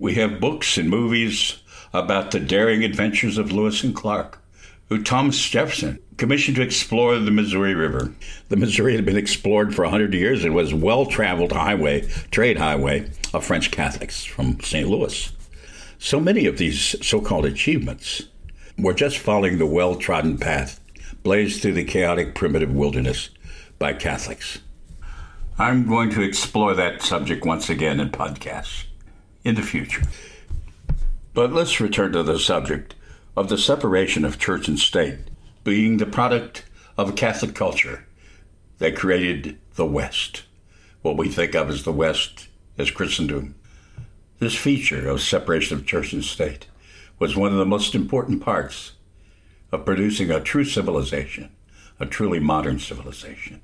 We 0.00 0.14
have 0.14 0.40
books 0.40 0.76
and 0.76 0.90
movies 0.90 1.60
about 1.92 2.32
the 2.32 2.40
daring 2.40 2.82
adventures 2.82 3.38
of 3.38 3.52
Lewis 3.52 3.84
and 3.84 3.94
Clark, 3.94 4.42
who 4.88 5.02
Thomas 5.02 5.40
Jefferson 5.48 6.00
commissioned 6.16 6.56
to 6.56 6.62
explore 6.62 7.16
the 7.18 7.30
Missouri 7.30 7.74
River. 7.74 8.12
The 8.48 8.56
Missouri 8.56 8.96
had 8.96 9.04
been 9.04 9.16
explored 9.16 9.72
for 9.72 9.82
100 9.82 10.14
years 10.14 10.44
and 10.44 10.52
was 10.52 10.72
a 10.72 10.76
well 10.76 11.06
traveled 11.06 11.52
highway, 11.52 12.08
trade 12.32 12.58
highway 12.58 13.08
of 13.32 13.44
French 13.44 13.70
Catholics 13.70 14.24
from 14.24 14.60
St. 14.60 14.88
Louis. 14.88 15.32
So 15.98 16.18
many 16.18 16.46
of 16.46 16.58
these 16.58 16.96
so 17.06 17.20
called 17.20 17.46
achievements 17.46 18.22
were 18.76 18.94
just 18.94 19.18
following 19.18 19.58
the 19.58 19.66
well 19.66 19.94
trodden 19.94 20.38
path 20.38 20.80
blazed 21.24 21.62
through 21.62 21.72
the 21.72 21.84
chaotic 21.84 22.34
primitive 22.34 22.70
wilderness 22.70 23.30
by 23.78 23.94
Catholics. 23.94 24.60
I'm 25.58 25.88
going 25.88 26.10
to 26.10 26.22
explore 26.22 26.74
that 26.74 27.00
subject 27.00 27.46
once 27.46 27.70
again 27.70 27.98
in 27.98 28.10
podcasts. 28.10 28.84
in 29.42 29.54
the 29.56 29.62
future. 29.62 30.02
But 31.34 31.52
let's 31.52 31.80
return 31.80 32.12
to 32.12 32.22
the 32.22 32.38
subject 32.38 32.94
of 33.36 33.48
the 33.48 33.58
separation 33.58 34.24
of 34.24 34.38
church 34.38 34.68
and 34.68 34.78
state 34.78 35.18
being 35.64 35.96
the 35.96 36.06
product 36.06 36.64
of 36.96 37.10
a 37.10 37.12
Catholic 37.12 37.54
culture 37.54 38.06
that 38.78 38.96
created 38.96 39.58
the 39.74 39.86
West, 39.86 40.44
what 41.02 41.16
we 41.16 41.28
think 41.28 41.54
of 41.54 41.68
as 41.68 41.84
the 41.84 41.92
West 41.92 42.48
as 42.78 42.90
Christendom. 42.90 43.54
This 44.38 44.54
feature 44.54 45.08
of 45.08 45.20
separation 45.20 45.76
of 45.76 45.86
church 45.86 46.12
and 46.12 46.24
state 46.24 46.66
was 47.18 47.36
one 47.36 47.52
of 47.52 47.58
the 47.58 47.66
most 47.66 47.94
important 47.94 48.42
parts 48.42 48.92
of 49.74 49.84
producing 49.84 50.30
a 50.30 50.40
true 50.40 50.64
civilization, 50.64 51.50
a 51.98 52.06
truly 52.06 52.38
modern 52.38 52.78
civilization, 52.78 53.60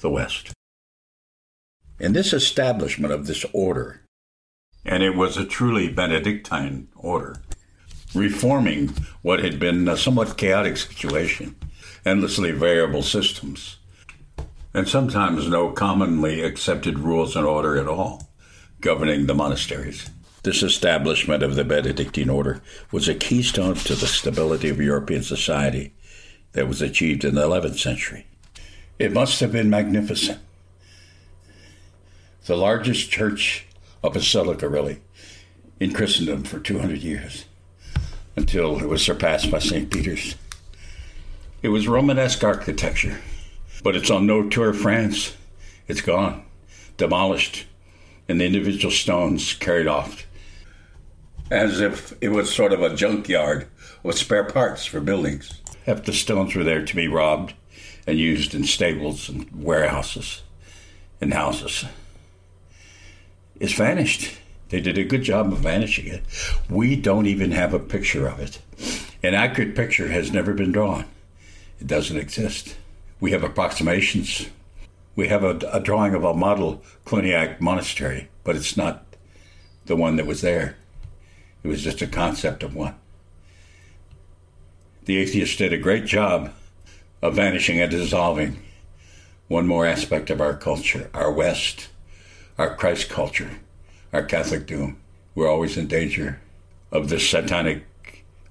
the 0.00 0.08
West. 0.08 0.52
In 1.98 2.12
this 2.12 2.32
establishment 2.32 3.12
of 3.12 3.26
this 3.26 3.44
order, 3.52 4.02
and 4.84 5.02
it 5.02 5.16
was 5.16 5.36
a 5.36 5.44
truly 5.44 5.88
Benedictine 5.88 6.88
order, 6.94 7.42
reforming 8.14 8.94
what 9.22 9.40
had 9.40 9.58
been 9.58 9.88
a 9.88 9.96
somewhat 9.96 10.36
chaotic 10.36 10.76
situation, 10.76 11.56
endlessly 12.06 12.52
variable 12.52 13.02
systems, 13.02 13.78
and 14.72 14.86
sometimes 14.86 15.48
no 15.48 15.72
commonly 15.72 16.40
accepted 16.40 17.00
rules 17.00 17.34
and 17.34 17.44
order 17.44 17.76
at 17.76 17.88
all 17.88 18.30
governing 18.80 19.26
the 19.26 19.34
monasteries. 19.34 20.08
This 20.48 20.62
establishment 20.62 21.42
of 21.42 21.56
the 21.56 21.62
Benedictine 21.62 22.30
order 22.30 22.62
was 22.90 23.06
a 23.06 23.14
keystone 23.14 23.74
to 23.74 23.94
the 23.94 24.06
stability 24.06 24.70
of 24.70 24.80
European 24.80 25.22
society 25.22 25.92
that 26.52 26.66
was 26.66 26.80
achieved 26.80 27.22
in 27.22 27.34
the 27.34 27.42
11th 27.42 27.78
century. 27.78 28.24
It 28.98 29.12
must 29.12 29.40
have 29.40 29.52
been 29.52 29.68
magnificent. 29.68 30.40
The 32.46 32.56
largest 32.56 33.10
church, 33.10 33.66
of 34.02 34.12
a 34.12 34.20
basilica 34.20 34.70
really, 34.70 35.02
in 35.80 35.92
Christendom 35.92 36.44
for 36.44 36.58
200 36.58 37.02
years, 37.02 37.44
until 38.34 38.78
it 38.78 38.88
was 38.88 39.04
surpassed 39.04 39.50
by 39.50 39.58
St. 39.58 39.90
Peter's. 39.90 40.34
It 41.60 41.68
was 41.68 41.88
Romanesque 41.88 42.42
architecture, 42.42 43.20
but 43.82 43.94
it's 43.94 44.10
on 44.10 44.26
no 44.26 44.48
tour 44.48 44.70
of 44.70 44.80
France. 44.80 45.36
It's 45.88 46.00
gone, 46.00 46.42
demolished, 46.96 47.66
and 48.30 48.40
the 48.40 48.46
individual 48.46 48.90
stones 48.90 49.52
carried 49.52 49.86
off 49.86 50.24
as 51.50 51.80
if 51.80 52.14
it 52.20 52.28
was 52.28 52.54
sort 52.54 52.72
of 52.72 52.82
a 52.82 52.94
junkyard 52.94 53.66
with 54.02 54.18
spare 54.18 54.44
parts 54.44 54.84
for 54.84 55.00
buildings. 55.00 55.60
If 55.86 56.04
the 56.04 56.12
stones 56.12 56.54
were 56.54 56.64
there 56.64 56.84
to 56.84 56.96
be 56.96 57.08
robbed 57.08 57.54
and 58.06 58.18
used 58.18 58.54
in 58.54 58.64
stables 58.64 59.28
and 59.28 59.50
warehouses 59.52 60.42
and 61.20 61.32
houses, 61.32 61.84
it's 63.58 63.72
vanished. 63.72 64.38
They 64.68 64.80
did 64.80 64.98
a 64.98 65.04
good 65.04 65.22
job 65.22 65.52
of 65.52 65.60
vanishing 65.60 66.06
it. 66.06 66.22
We 66.68 66.94
don't 66.94 67.26
even 67.26 67.52
have 67.52 67.72
a 67.72 67.78
picture 67.78 68.26
of 68.26 68.38
it. 68.38 68.60
An 69.22 69.34
accurate 69.34 69.74
picture 69.74 70.08
has 70.08 70.30
never 70.30 70.52
been 70.52 70.72
drawn. 70.72 71.06
It 71.80 71.86
doesn't 71.86 72.18
exist. 72.18 72.76
We 73.18 73.30
have 73.32 73.42
approximations. 73.42 74.48
We 75.16 75.28
have 75.28 75.42
a, 75.42 75.58
a 75.72 75.80
drawing 75.80 76.14
of 76.14 76.22
a 76.22 76.34
model 76.34 76.82
Cluniac 77.04 77.60
monastery, 77.60 78.28
but 78.44 78.56
it's 78.56 78.76
not 78.76 79.04
the 79.86 79.96
one 79.96 80.16
that 80.16 80.26
was 80.26 80.42
there. 80.42 80.76
It 81.62 81.68
was 81.68 81.82
just 81.82 82.02
a 82.02 82.06
concept 82.06 82.62
of 82.62 82.74
one. 82.74 82.94
The 85.04 85.18
atheists 85.18 85.56
did 85.56 85.72
a 85.72 85.78
great 85.78 86.04
job 86.04 86.52
of 87.22 87.34
vanishing 87.34 87.80
and 87.80 87.90
dissolving 87.90 88.62
one 89.48 89.66
more 89.66 89.86
aspect 89.86 90.30
of 90.30 90.40
our 90.40 90.54
culture, 90.54 91.10
our 91.14 91.32
West, 91.32 91.88
our 92.58 92.76
Christ 92.76 93.08
culture, 93.08 93.58
our 94.12 94.26
Catholicdom. 94.26 94.96
We're 95.34 95.48
always 95.48 95.76
in 95.76 95.86
danger 95.86 96.40
of 96.92 97.08
this 97.08 97.28
satanic 97.28 97.84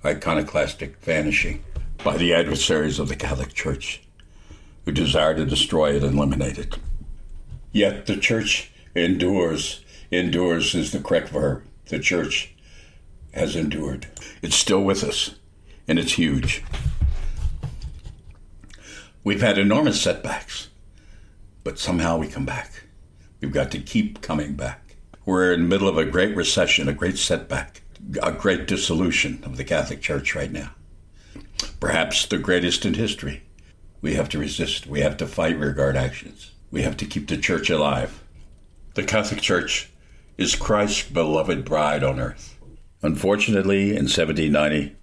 iconoclastic 0.03 0.99
vanishing 1.01 1.63
by 2.03 2.17
the 2.17 2.33
adversaries 2.33 2.99
of 2.99 3.07
the 3.07 3.15
Catholic 3.15 3.53
Church 3.53 4.01
who 4.85 4.91
desire 4.91 5.35
to 5.35 5.45
destroy 5.45 5.95
it 5.95 6.03
and 6.03 6.17
eliminate 6.17 6.57
it. 6.57 6.77
Yet 7.71 8.05
the 8.05 8.17
church 8.17 8.71
endures. 8.95 9.83
Endures 10.09 10.73
is 10.73 10.91
the 10.91 10.99
correct 10.99 11.29
verb. 11.29 11.63
The 11.87 11.99
church 11.99 12.55
has 13.33 13.55
endured. 13.55 14.07
It's 14.41 14.55
still 14.55 14.83
with 14.83 15.03
us, 15.03 15.35
and 15.87 15.99
it's 15.99 16.13
huge. 16.13 16.63
We've 19.23 19.41
had 19.41 19.57
enormous 19.57 20.01
setbacks, 20.01 20.69
but 21.63 21.79
somehow 21.79 22.17
we 22.17 22.27
come 22.27 22.45
back. 22.45 22.83
We've 23.41 23.51
got 23.51 23.71
to 23.71 23.79
keep 23.79 24.21
coming 24.21 24.53
back. 24.53 24.95
We're 25.25 25.53
in 25.53 25.63
the 25.63 25.67
middle 25.67 25.89
of 25.89 25.97
a 25.97 26.05
great 26.05 26.35
recession, 26.35 26.87
a 26.87 26.93
great 26.93 27.17
setback, 27.17 27.81
a 28.23 28.31
great 28.31 28.67
dissolution 28.67 29.43
of 29.43 29.57
the 29.57 29.65
Catholic 29.65 30.01
Church 30.01 30.33
right 30.33 30.51
now. 30.51 30.71
Perhaps 31.79 32.25
the 32.25 32.37
greatest 32.37 32.85
in 32.85 32.93
history. 32.93 33.43
We 34.01 34.13
have 34.13 34.29
to 34.29 34.39
resist. 34.39 34.87
We 34.87 35.01
have 35.01 35.17
to 35.17 35.27
fight 35.27 35.57
regard 35.59 35.97
actions. 35.97 36.51
We 36.71 36.83
have 36.83 36.97
to 36.97 37.05
keep 37.05 37.27
the 37.27 37.37
church 37.37 37.69
alive. 37.69 38.23
The 38.93 39.03
Catholic 39.03 39.41
Church 39.41 39.89
is 40.37 40.55
Christ's 40.55 41.09
beloved 41.09 41.65
bride 41.65 42.03
on 42.03 42.19
earth. 42.19 42.56
Unfortunately, 43.01 43.89
in 43.89 44.05
1790, 44.05 44.95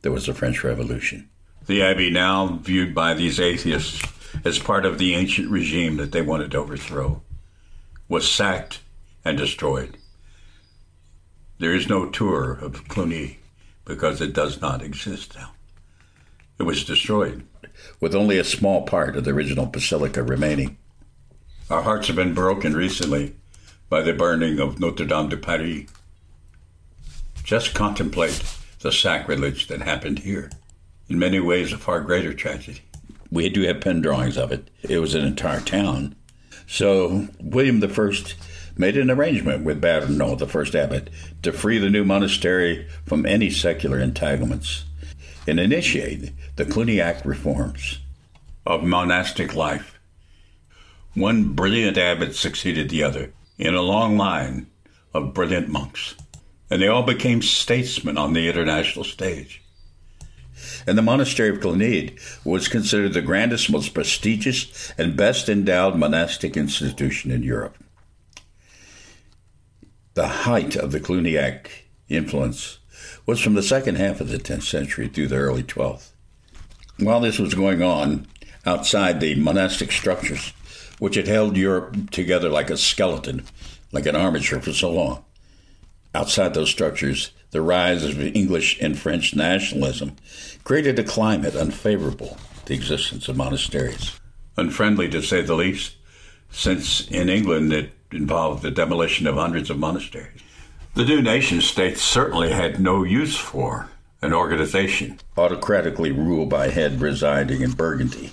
there 0.00 0.12
was 0.12 0.26
the 0.26 0.34
French 0.34 0.64
Revolution. 0.64 1.28
The 1.66 1.82
abbey, 1.82 2.10
now 2.10 2.58
viewed 2.62 2.94
by 2.94 3.14
these 3.14 3.38
atheists 3.38 4.02
as 4.44 4.58
part 4.58 4.84
of 4.84 4.98
the 4.98 5.14
ancient 5.14 5.50
regime 5.50 5.96
that 5.98 6.12
they 6.12 6.22
wanted 6.22 6.50
to 6.52 6.58
overthrow, 6.58 7.22
was 8.08 8.28
sacked 8.28 8.80
and 9.24 9.38
destroyed. 9.38 9.96
There 11.58 11.74
is 11.74 11.88
no 11.88 12.08
tour 12.08 12.52
of 12.52 12.88
Cluny 12.88 13.38
because 13.84 14.20
it 14.20 14.32
does 14.32 14.60
not 14.60 14.82
exist 14.82 15.36
now. 15.36 15.52
It 16.58 16.64
was 16.64 16.84
destroyed, 16.84 17.44
with 18.00 18.14
only 18.14 18.38
a 18.38 18.44
small 18.44 18.82
part 18.82 19.16
of 19.16 19.24
the 19.24 19.30
original 19.30 19.66
basilica 19.66 20.22
remaining. 20.22 20.78
Our 21.70 21.82
hearts 21.82 22.08
have 22.08 22.16
been 22.16 22.34
broken 22.34 22.74
recently 22.74 23.36
by 23.88 24.02
the 24.02 24.12
burning 24.12 24.58
of 24.58 24.80
Notre 24.80 25.04
Dame 25.04 25.28
de 25.28 25.36
Paris 25.36 25.86
just 27.44 27.74
contemplate 27.74 28.42
the 28.80 28.92
sacrilege 28.92 29.68
that 29.68 29.82
happened 29.82 30.20
here. 30.20 30.50
In 31.08 31.18
many 31.18 31.40
ways, 31.40 31.72
a 31.72 31.78
far 31.78 32.00
greater 32.00 32.32
tragedy. 32.32 32.80
We 33.30 33.48
do 33.48 33.62
have 33.62 33.80
pen 33.80 34.00
drawings 34.00 34.36
of 34.36 34.52
it. 34.52 34.70
It 34.82 34.98
was 34.98 35.14
an 35.14 35.24
entire 35.24 35.60
town. 35.60 36.14
So 36.66 37.28
William 37.40 37.82
I 37.82 38.12
made 38.76 38.96
an 38.96 39.10
arrangement 39.10 39.64
with 39.64 39.80
Bernard, 39.80 40.38
the 40.38 40.46
first 40.46 40.74
abbot, 40.74 41.10
to 41.42 41.52
free 41.52 41.78
the 41.78 41.90
new 41.90 42.04
monastery 42.04 42.86
from 43.06 43.26
any 43.26 43.50
secular 43.50 43.98
entanglements 43.98 44.84
and 45.46 45.58
initiate 45.58 46.32
the 46.56 46.64
Cluniac 46.64 47.24
reforms 47.24 47.98
of 48.64 48.84
monastic 48.84 49.54
life. 49.54 49.98
One 51.14 51.52
brilliant 51.52 51.98
abbot 51.98 52.34
succeeded 52.34 52.88
the 52.88 53.02
other 53.02 53.32
in 53.58 53.74
a 53.74 53.82
long 53.82 54.16
line 54.16 54.68
of 55.12 55.34
brilliant 55.34 55.68
monks 55.68 56.14
and 56.72 56.80
they 56.80 56.88
all 56.88 57.02
became 57.02 57.42
statesmen 57.42 58.16
on 58.16 58.32
the 58.32 58.48
international 58.48 59.04
stage. 59.04 59.62
And 60.86 60.96
the 60.96 61.02
monastery 61.02 61.50
of 61.50 61.60
Cluny 61.60 62.16
was 62.46 62.66
considered 62.66 63.12
the 63.12 63.20
grandest, 63.20 63.70
most 63.70 63.92
prestigious, 63.92 64.90
and 64.96 65.14
best 65.14 65.50
endowed 65.50 65.96
monastic 65.96 66.56
institution 66.56 67.30
in 67.30 67.42
Europe. 67.42 67.76
The 70.14 70.28
height 70.28 70.74
of 70.74 70.92
the 70.92 71.00
Cluniac 71.00 71.66
influence 72.08 72.78
was 73.26 73.38
from 73.38 73.52
the 73.52 73.62
second 73.62 73.96
half 73.96 74.22
of 74.22 74.30
the 74.30 74.38
10th 74.38 74.62
century 74.62 75.08
through 75.08 75.28
the 75.28 75.36
early 75.36 75.62
12th. 75.62 76.12
While 76.98 77.20
this 77.20 77.38
was 77.38 77.52
going 77.52 77.82
on 77.82 78.26
outside 78.64 79.20
the 79.20 79.34
monastic 79.34 79.92
structures, 79.92 80.54
which 80.98 81.16
had 81.16 81.28
held 81.28 81.58
Europe 81.58 82.10
together 82.10 82.48
like 82.48 82.70
a 82.70 82.78
skeleton, 82.78 83.44
like 83.92 84.06
an 84.06 84.16
armature 84.16 84.62
for 84.62 84.72
so 84.72 84.90
long, 84.90 85.22
outside 86.14 86.54
those 86.54 86.70
structures, 86.70 87.32
the 87.50 87.62
rise 87.62 88.04
of 88.04 88.20
English 88.20 88.80
and 88.80 88.98
French 88.98 89.34
nationalism 89.34 90.16
created 90.64 90.98
a 90.98 91.04
climate 91.04 91.54
unfavorable 91.54 92.38
to 92.60 92.66
the 92.66 92.74
existence 92.74 93.28
of 93.28 93.36
monasteries. 93.36 94.18
Unfriendly, 94.56 95.08
to 95.08 95.22
say 95.22 95.42
the 95.42 95.54
least, 95.54 95.96
since 96.50 97.08
in 97.08 97.28
England 97.28 97.72
it 97.72 97.92
involved 98.10 98.62
the 98.62 98.70
demolition 98.70 99.26
of 99.26 99.36
hundreds 99.36 99.70
of 99.70 99.78
monasteries. 99.78 100.40
The 100.94 101.04
new 101.04 101.22
nation 101.22 101.60
states 101.62 102.02
certainly 102.02 102.52
had 102.52 102.78
no 102.78 103.02
use 103.02 103.36
for 103.36 103.88
an 104.20 104.32
organization 104.32 105.18
autocratically 105.36 106.12
ruled 106.12 106.50
by 106.50 106.68
head 106.68 107.00
residing 107.00 107.62
in 107.62 107.72
Burgundy. 107.72 108.30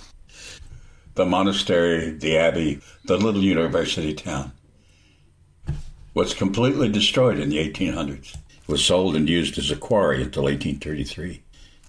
The 1.15 1.25
monastery, 1.25 2.11
the 2.11 2.37
abbey, 2.37 2.81
the 3.05 3.17
little 3.17 3.41
university 3.41 4.13
town 4.13 4.51
was 6.13 6.33
completely 6.33 6.89
destroyed 6.89 7.39
in 7.39 7.49
the 7.49 7.57
1800s. 7.57 8.35
It 8.35 8.67
was 8.67 8.83
sold 8.83 9.15
and 9.15 9.29
used 9.29 9.57
as 9.57 9.71
a 9.71 9.75
quarry 9.75 10.23
until 10.23 10.43
1833. 10.43 11.41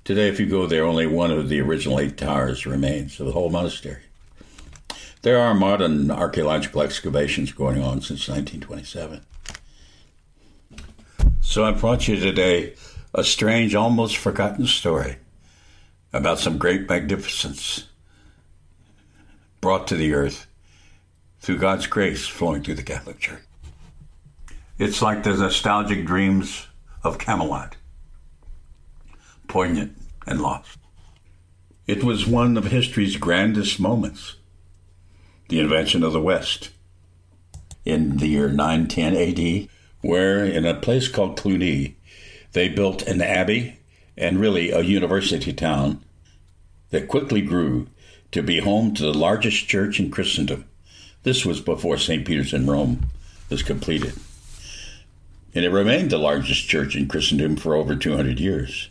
Today, 0.05 0.29
if 0.29 0.41
you 0.41 0.47
go 0.47 0.67
there, 0.67 0.85
only 0.85 1.07
one 1.07 1.31
of 1.31 1.49
the 1.49 1.61
original 1.61 2.01
eight 2.01 2.17
towers 2.17 2.67
remains 2.67 3.21
of 3.21 3.27
the 3.27 3.33
whole 3.33 3.51
monastery. 3.51 4.03
There 5.23 5.39
are 5.39 5.55
modern 5.55 6.11
archaeological 6.11 6.81
excavations 6.81 7.53
going 7.53 7.83
on 7.83 8.01
since 8.01 8.29
1927. 8.29 9.21
So 11.41 11.65
I 11.65 11.73
brought 11.73 12.09
you 12.09 12.17
today 12.17 12.75
a 13.13 13.25
strange, 13.25 13.75
almost 13.75 14.17
forgotten 14.17 14.67
story 14.67 15.17
about 16.13 16.39
some 16.39 16.59
great 16.59 16.89
magnificence 16.89 17.89
brought 19.61 19.87
to 19.89 19.97
the 19.97 20.15
earth 20.15 20.47
through 21.41 21.59
God's 21.59 21.87
grace 21.87 22.27
flowing 22.27 22.63
through 22.63 22.75
the 22.75 22.83
Catholic 22.83 23.19
Church. 23.19 23.43
It's 24.81 25.03
like 25.03 25.25
the 25.25 25.35
nostalgic 25.35 26.07
dreams 26.07 26.67
of 27.05 27.19
Camelot, 27.19 27.77
poignant 29.47 29.95
and 30.27 30.41
lost. 30.41 30.79
It 31.87 32.03
was 32.03 32.27
one 32.27 32.57
of 32.57 32.65
history's 32.65 33.19
grandest 33.19 33.79
moments 33.79 34.37
the 35.51 35.61
invention 35.61 36.03
of 36.03 36.15
the 36.15 36.21
West 36.21 36.71
in 37.85 38.17
the 38.17 38.29
year 38.29 38.49
910 38.49 39.17
AD, 39.17 39.69
where 40.01 40.47
in 40.47 40.65
a 40.65 40.81
place 40.81 41.09
called 41.09 41.37
Cluny, 41.37 41.99
they 42.53 42.71
built 42.71 43.03
an 43.03 43.21
abbey 43.21 43.81
and 44.17 44.41
really 44.41 44.71
a 44.71 44.81
university 44.81 45.53
town 45.53 46.03
that 46.89 47.07
quickly 47.07 47.43
grew 47.43 47.87
to 48.33 48.43
be 48.43 48.61
home 48.61 48.95
to 48.95 49.03
the 49.03 49.13
largest 49.13 49.69
church 49.69 50.01
in 50.01 50.11
Christendom. 50.11 50.65
This 51.23 51.45
was 51.45 51.61
before 51.61 51.99
St. 51.99 52.27
Peter's 52.27 52.55
in 52.55 52.67
Rome 52.67 53.11
was 53.51 53.63
completed. 53.63 54.15
And 55.55 55.65
it 55.65 55.71
remained 55.71 56.11
the 56.11 56.19
largest 56.19 56.69
church 56.69 56.95
in 56.95 57.09
Christendom 57.09 57.57
for 57.57 57.75
over 57.75 57.97
200 57.97 58.39
years. 58.39 58.89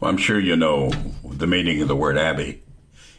Well, 0.00 0.10
I'm 0.10 0.16
sure 0.16 0.40
you 0.40 0.56
know 0.56 0.90
the 1.24 1.46
meaning 1.46 1.82
of 1.82 1.88
the 1.88 1.96
word 1.96 2.16
abbey. 2.16 2.62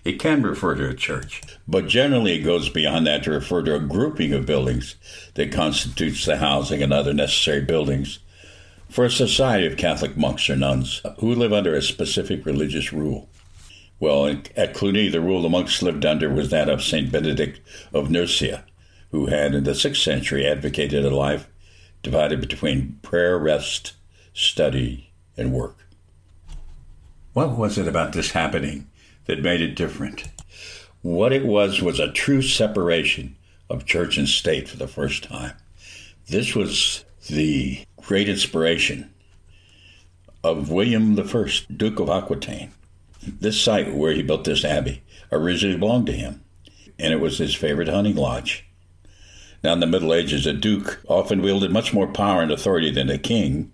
It 0.04 0.20
can 0.20 0.42
refer 0.42 0.74
to 0.76 0.90
a 0.90 0.96
church, 0.96 1.44
but 1.68 1.88
generally 1.88 2.34
it 2.34 2.44
goes 2.44 2.70
beyond 2.70 3.06
that 3.06 3.24
to 3.24 3.32
refer 3.32 3.62
to 3.64 3.76
a 3.76 3.80
grouping 3.80 4.34
of 4.34 4.48
buildings 4.48 4.96
that 5.36 5.52
constitutes 5.52 6.26
the 6.26 6.38
housing 6.38 6.82
and 6.82 6.92
other 6.92 7.14
necessary 7.14 7.62
buildings 7.62 8.20
for 8.90 9.06
a 9.06 9.12
society 9.12 9.68
of 9.68 9.78
Catholic 9.78 10.18
monks 10.18 10.50
or 10.50 10.56
nuns 10.56 11.02
who 11.20 11.36
live 11.36 11.54
under 11.54 11.76
a 11.76 11.84
specific 11.84 12.46
religious 12.46 12.92
rule. 12.92 13.30
Well, 14.00 14.26
at 14.58 14.74
Cluny, 14.74 15.08
the 15.08 15.22
rule 15.22 15.44
the 15.44 15.50
monks 15.50 15.84
lived 15.84 16.06
under 16.06 16.30
was 16.34 16.50
that 16.50 16.68
of 16.68 16.82
St. 16.82 17.12
Benedict 17.12 17.62
of 17.94 18.10
Nursia, 18.10 18.66
who 19.12 19.28
had 19.28 19.54
in 19.54 19.64
the 19.64 19.72
6th 19.72 20.04
century 20.04 20.46
advocated 20.46 21.06
a 21.06 21.16
life 21.16 21.48
divided 22.02 22.42
between 22.42 22.98
prayer, 23.02 23.38
rest, 23.38 23.94
study, 24.34 25.12
and 25.38 25.54
work. 25.54 25.78
What 27.34 27.58
was 27.58 27.78
it 27.78 27.88
about 27.88 28.14
this 28.14 28.32
happening 28.32 28.90
that 29.26 29.42
made 29.42 29.62
it 29.62 29.76
different? 29.76 30.26
What 31.02 31.32
it 31.34 31.46
was 31.46 31.82
was 31.82 32.00
a 32.00 32.12
true 32.12 32.42
separation 32.42 33.36
of 33.70 33.86
church 33.86 34.18
and 34.18 34.28
state 34.28 34.68
for 34.68 34.78
the 34.78 34.88
first 34.88 35.24
time. 35.24 35.54
This 36.28 36.56
was 36.56 37.06
the 37.30 37.86
great 37.98 38.28
inspiration 38.28 39.14
of 40.44 40.72
William 40.72 41.18
I, 41.18 41.52
Duke 41.76 42.00
of 42.00 42.10
Aquitaine. 42.10 42.72
This 43.26 43.62
site 43.62 43.94
where 43.94 44.14
he 44.14 44.24
built 44.24 44.44
this 44.44 44.66
abbey 44.66 45.04
originally 45.32 45.78
belonged 45.78 46.08
to 46.08 46.14
him, 46.14 46.44
and 46.98 47.14
it 47.14 47.20
was 47.20 47.38
his 47.38 47.54
favorite 47.56 47.88
hunting 47.88 48.16
lodge. 48.16 48.66
Now, 49.64 49.74
in 49.74 49.80
the 49.80 49.86
Middle 49.86 50.14
Ages, 50.14 50.48
a 50.48 50.54
duke 50.54 51.02
often 51.08 51.42
wielded 51.42 51.72
much 51.72 51.94
more 51.94 52.08
power 52.08 52.42
and 52.42 52.52
authority 52.52 52.90
than 52.92 53.10
a 53.10 53.18
king 53.18 53.72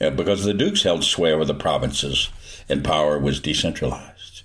uh, 0.00 0.10
because 0.10 0.44
the 0.44 0.54
dukes 0.54 0.84
held 0.84 1.04
sway 1.04 1.32
over 1.32 1.44
the 1.44 1.54
provinces 1.54 2.30
and 2.68 2.84
power 2.84 3.18
was 3.18 3.40
decentralized. 3.40 4.42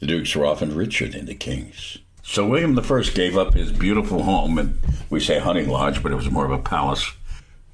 The 0.00 0.06
dukes 0.06 0.34
were 0.34 0.46
often 0.46 0.74
richer 0.74 1.08
than 1.08 1.26
the 1.26 1.34
kings. 1.34 1.98
So 2.22 2.46
William 2.46 2.78
I 2.78 3.02
gave 3.14 3.36
up 3.36 3.54
his 3.54 3.72
beautiful 3.72 4.22
home, 4.22 4.58
and 4.58 4.78
we 5.10 5.20
say 5.20 5.38
hunting 5.38 5.68
lodge, 5.68 6.02
but 6.02 6.12
it 6.12 6.16
was 6.16 6.30
more 6.30 6.44
of 6.44 6.50
a 6.50 6.58
palace. 6.58 7.10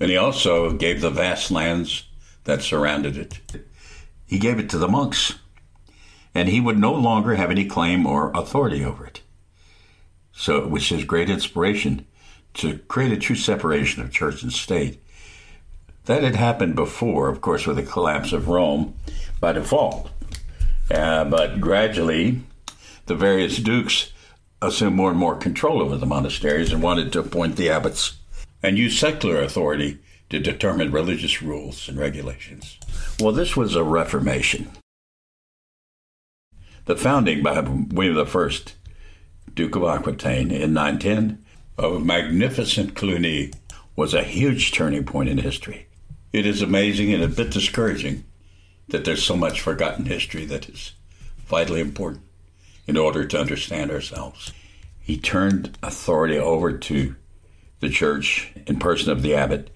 And 0.01 0.11
he 0.11 0.17
also 0.17 0.73
gave 0.73 1.01
the 1.01 1.11
vast 1.11 1.51
lands 1.51 2.05
that 2.45 2.63
surrounded 2.63 3.17
it. 3.17 3.41
He 4.27 4.39
gave 4.39 4.59
it 4.59 4.71
to 4.71 4.79
the 4.79 4.89
monks, 4.89 5.35
and 6.35 6.49
he 6.49 6.61
would 6.61 6.79
no 6.79 6.93
longer 6.95 7.35
have 7.35 7.51
any 7.51 7.67
claim 7.67 8.07
or 8.07 8.31
authority 8.35 8.85
over 8.85 9.07
it. 9.07 9.23
So 10.33 10.57
it 10.59 10.71
was 10.71 10.89
his 10.89 11.05
great 11.05 11.29
inspiration 11.29 12.07
to 12.55 12.79
create 12.79 13.13
a 13.13 13.17
true 13.17 13.37
separation 13.37 14.03
of 14.03 14.11
church 14.11 14.43
and 14.43 14.53
state. 14.53 15.03
That 16.07 16.23
had 16.23 16.37
happened 16.37 16.75
before, 16.75 17.29
of 17.29 17.41
course, 17.41 17.67
with 17.67 17.77
the 17.77 17.83
collapse 17.83 18.33
of 18.33 18.49
Rome 18.49 18.95
by 19.41 19.53
default. 19.53 20.11
Uh, 20.91 21.25
but 21.25 21.61
gradually, 21.61 22.41
the 23.07 23.15
various 23.15 23.59
dukes 23.59 24.13
assumed 24.63 24.97
more 24.97 25.11
and 25.11 25.19
more 25.19 25.37
control 25.37 25.83
over 25.83 25.97
the 25.97 26.07
monasteries 26.07 26.73
and 26.73 26.83
wanted 26.83 27.13
to 27.13 27.21
appoint 27.21 27.57
the 27.57 27.71
abbots 27.71 28.17
and 28.63 28.79
use 28.79 28.99
secular 28.99 29.41
authority 29.43 29.99
to 30.31 30.39
determine 30.39 30.91
religious 30.91 31.43
rules 31.43 31.89
and 31.89 31.99
regulations. 31.99 32.79
Well, 33.21 33.33
this 33.33 33.57
was 33.57 33.75
a 33.75 33.85
reformation. 33.85 34.71
The 36.87 36.97
founding 36.97 37.43
by 37.43 37.61
William 37.61 38.19
I, 38.19 38.51
Duke 39.55 39.77
of 39.77 39.85
Aquitaine, 39.85 40.51
in 40.51 40.73
910 40.73 41.45
of 41.79 42.05
magnificent 42.05 42.95
Cluny 42.97 43.53
was 43.95 44.13
a 44.13 44.25
huge 44.25 44.73
turning 44.73 45.05
point 45.05 45.29
in 45.29 45.39
history. 45.39 45.87
It 46.33 46.45
is 46.45 46.61
amazing 46.61 47.15
and 47.15 47.23
a 47.23 47.29
bit 47.29 47.51
discouraging 47.51 48.25
that 48.89 49.05
there's 49.05 49.23
so 49.23 49.37
much 49.37 49.61
forgotten 49.61 50.07
history 50.07 50.45
that 50.47 50.69
is 50.69 50.95
vitally 51.47 51.81
important 51.81 52.23
in 52.87 52.97
order 52.97 53.25
to 53.25 53.41
understand 53.41 53.91
ourselves. 53.91 54.53
He 55.01 55.19
turned 55.19 55.79
authority 55.83 56.39
over 56.39 56.73
to 56.73 57.15
the 57.81 57.89
church 57.89 58.53
in 58.67 58.79
person 58.79 59.11
of 59.11 59.23
the 59.23 59.35
abbot. 59.35 59.71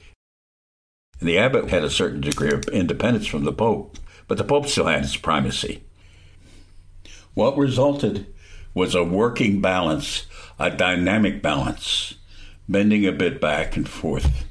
And 1.21 1.29
the 1.29 1.38
abbot 1.38 1.71
had 1.71 1.85
a 1.85 1.91
certain 1.91 2.21
degree 2.21 2.51
of 2.51 2.65
independence 2.69 3.27
from 3.27 3.45
the 3.45 3.53
pope, 3.53 3.97
but 4.27 4.38
the 4.38 4.45
pope 4.45 4.67
still 4.67 4.87
had 4.87 5.03
his 5.03 5.17
primacy. 5.17 5.85
What 7.35 7.57
resulted 7.57 8.27
was 8.75 8.95
a 8.95 9.05
working 9.05 9.61
balance, 9.61 10.27
a 10.62 10.70
dynamic 10.70 11.42
balance, 11.42 12.14
bending 12.68 13.05
a 13.05 13.11
bit 13.11 13.40
back 13.40 13.77
and 13.77 13.88
forth 13.88 14.44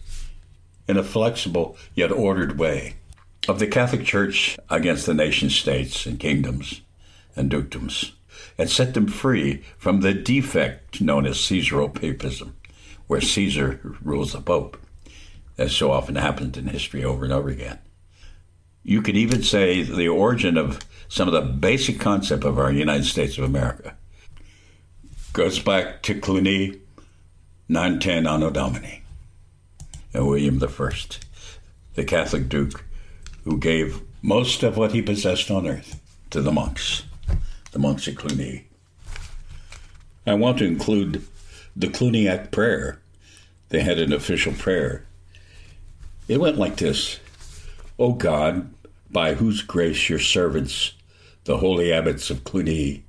in 0.85 0.97
a 0.97 1.03
flexible 1.03 1.77
yet 1.95 2.11
ordered 2.11 2.59
way 2.59 2.95
of 3.47 3.59
the 3.59 3.67
Catholic 3.67 4.03
Church 4.03 4.59
against 4.69 5.05
the 5.05 5.13
nation 5.13 5.49
states 5.49 6.05
and 6.05 6.19
kingdoms 6.19 6.81
and 7.33 7.49
dukedoms, 7.49 8.11
and 8.57 8.69
set 8.69 8.93
them 8.93 9.07
free 9.07 9.63
from 9.77 10.01
the 10.01 10.13
defect 10.13 10.99
known 10.99 11.25
as 11.25 11.37
Caesaropapism, 11.37 12.51
where 13.07 13.21
Caesar 13.21 13.79
rules 14.01 14.33
the 14.33 14.41
Pope, 14.41 14.77
as 15.57 15.73
so 15.73 15.91
often 15.91 16.15
happens 16.15 16.57
in 16.57 16.67
history 16.67 17.05
over 17.05 17.23
and 17.23 17.31
over 17.31 17.47
again. 17.47 17.79
You 18.83 19.01
could 19.01 19.15
even 19.15 19.43
say 19.43 19.81
the 19.81 20.09
origin 20.09 20.57
of 20.57 20.79
some 21.07 21.29
of 21.29 21.33
the 21.33 21.41
basic 21.41 22.01
concept 22.01 22.43
of 22.43 22.59
our 22.59 22.71
United 22.71 23.05
States 23.05 23.37
of 23.37 23.45
America 23.45 23.95
goes 25.33 25.59
back 25.59 26.01
to 26.01 26.19
Cluny, 26.19 26.77
910 27.69 28.27
Anno 28.27 28.49
Domini, 28.49 29.01
and 30.13 30.27
William 30.27 30.61
I, 30.61 30.91
the 31.93 32.03
Catholic 32.03 32.49
Duke 32.49 32.83
who 33.45 33.57
gave 33.57 34.01
most 34.21 34.61
of 34.61 34.75
what 34.75 34.91
he 34.91 35.01
possessed 35.01 35.49
on 35.49 35.67
earth 35.67 36.01
to 36.31 36.41
the 36.41 36.51
monks, 36.51 37.03
the 37.71 37.79
monks 37.79 38.09
at 38.09 38.17
Cluny. 38.17 38.67
I 40.27 40.33
want 40.33 40.57
to 40.59 40.65
include 40.65 41.25
the 41.77 41.87
Cluniac 41.87 42.51
prayer. 42.51 42.99
They 43.69 43.81
had 43.81 43.99
an 43.99 44.11
official 44.11 44.53
prayer. 44.53 45.05
It 46.27 46.41
went 46.41 46.57
like 46.57 46.75
this 46.75 47.19
O 47.97 48.13
God, 48.13 48.69
by 49.09 49.35
whose 49.35 49.61
grace 49.61 50.09
your 50.09 50.19
servants, 50.19 50.93
the 51.45 51.57
holy 51.57 51.93
abbots 51.93 52.29
of 52.29 52.43
Cluny, 52.43 53.05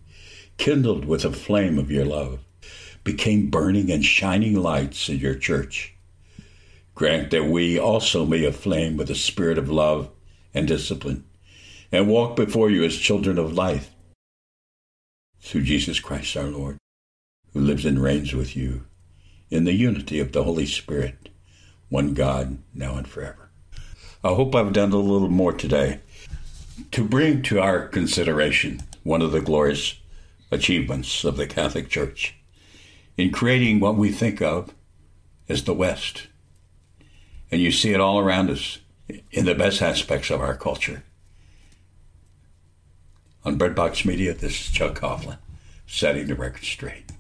kindled 0.63 1.05
with 1.05 1.25
a 1.25 1.33
flame 1.33 1.77
of 1.77 1.91
your 1.91 2.05
love, 2.05 2.39
became 3.03 3.51
burning 3.51 3.91
and 3.91 4.05
shining 4.05 4.55
lights 4.55 5.09
in 5.09 5.19
your 5.19 5.35
church. 5.35 5.93
Grant 6.95 7.33
that 7.33 7.47
we 7.47 7.77
also 7.77 8.25
may 8.25 8.45
aflame 8.45 8.97
with 8.97 9.09
the 9.09 9.15
spirit 9.17 9.59
of 9.59 9.69
love 9.69 10.09
and 10.55 10.69
discipline, 10.69 11.25
and 11.91 12.07
walk 12.07 12.37
before 12.37 12.71
you 12.71 12.85
as 12.85 12.97
children 12.97 13.39
of 13.39 13.55
light. 13.55 13.91
Through 15.41 15.63
Jesus 15.63 15.99
Christ 15.99 16.37
our 16.37 16.47
Lord, 16.47 16.79
who 17.53 17.61
lives 17.61 17.85
and 17.85 18.01
reigns 18.01 18.33
with 18.33 18.55
you 18.55 18.85
in 19.51 19.65
the 19.65 19.75
unity 19.75 20.21
of 20.21 20.31
the 20.31 20.45
Holy 20.45 20.67
Spirit, 20.67 21.29
one 21.89 22.15
God, 22.15 22.59
now 22.73 22.95
and 22.95 23.09
forever. 23.09 23.51
I 24.23 24.29
hope 24.29 24.55
I've 24.55 24.73
done 24.73 24.93
a 24.93 24.97
little 24.97 25.29
more 25.29 25.55
today 25.55 25.99
to 26.93 27.03
bring 27.03 27.43
to 27.43 27.61
our 27.61 27.89
consideration 27.89 28.85
one 29.03 29.23
of 29.23 29.33
the 29.33 29.41
glorious 29.41 29.97
achievements 30.53 31.25
of 31.25 31.37
the 31.37 31.47
Catholic 31.47 31.89
Church 31.89 32.37
in 33.17 33.33
creating 33.33 33.81
what 33.81 33.97
we 33.97 34.13
think 34.13 34.41
of 34.41 34.73
as 35.49 35.65
the 35.65 35.75
West. 35.75 36.29
And 37.51 37.61
you 37.61 37.73
see 37.73 37.93
it 37.93 38.01
all 38.01 38.21
around 38.21 38.51
us 38.51 38.79
in 39.31 39.47
the 39.47 39.55
best 39.55 39.83
aspects 39.83 40.31
of 40.31 40.41
our 40.41 40.57
culture. 40.57 41.03
On 43.45 43.59
Breadbox 43.59 44.05
Media, 44.07 44.33
this 44.35 44.53
is 44.53 44.71
Chuck 44.71 45.01
Coughlin, 45.01 45.39
setting 45.87 46.29
the 46.29 46.35
record 46.35 46.65
straight. 46.65 47.11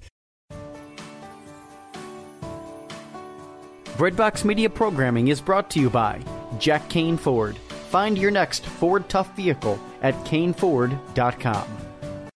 Breadbox 3.96 4.44
Media 4.44 4.70
programming 4.70 5.28
is 5.28 5.40
brought 5.40 5.68
to 5.70 5.80
you 5.80 5.90
by 5.90 6.22
Jack 6.58 6.88
Kain 6.88 7.16
Ford. 7.16 7.56
Find 7.90 8.16
your 8.16 8.30
next 8.30 8.64
Ford 8.64 9.08
Tough 9.08 9.34
vehicle 9.36 9.78
at 10.00 10.14
kainford.com. 10.24 11.81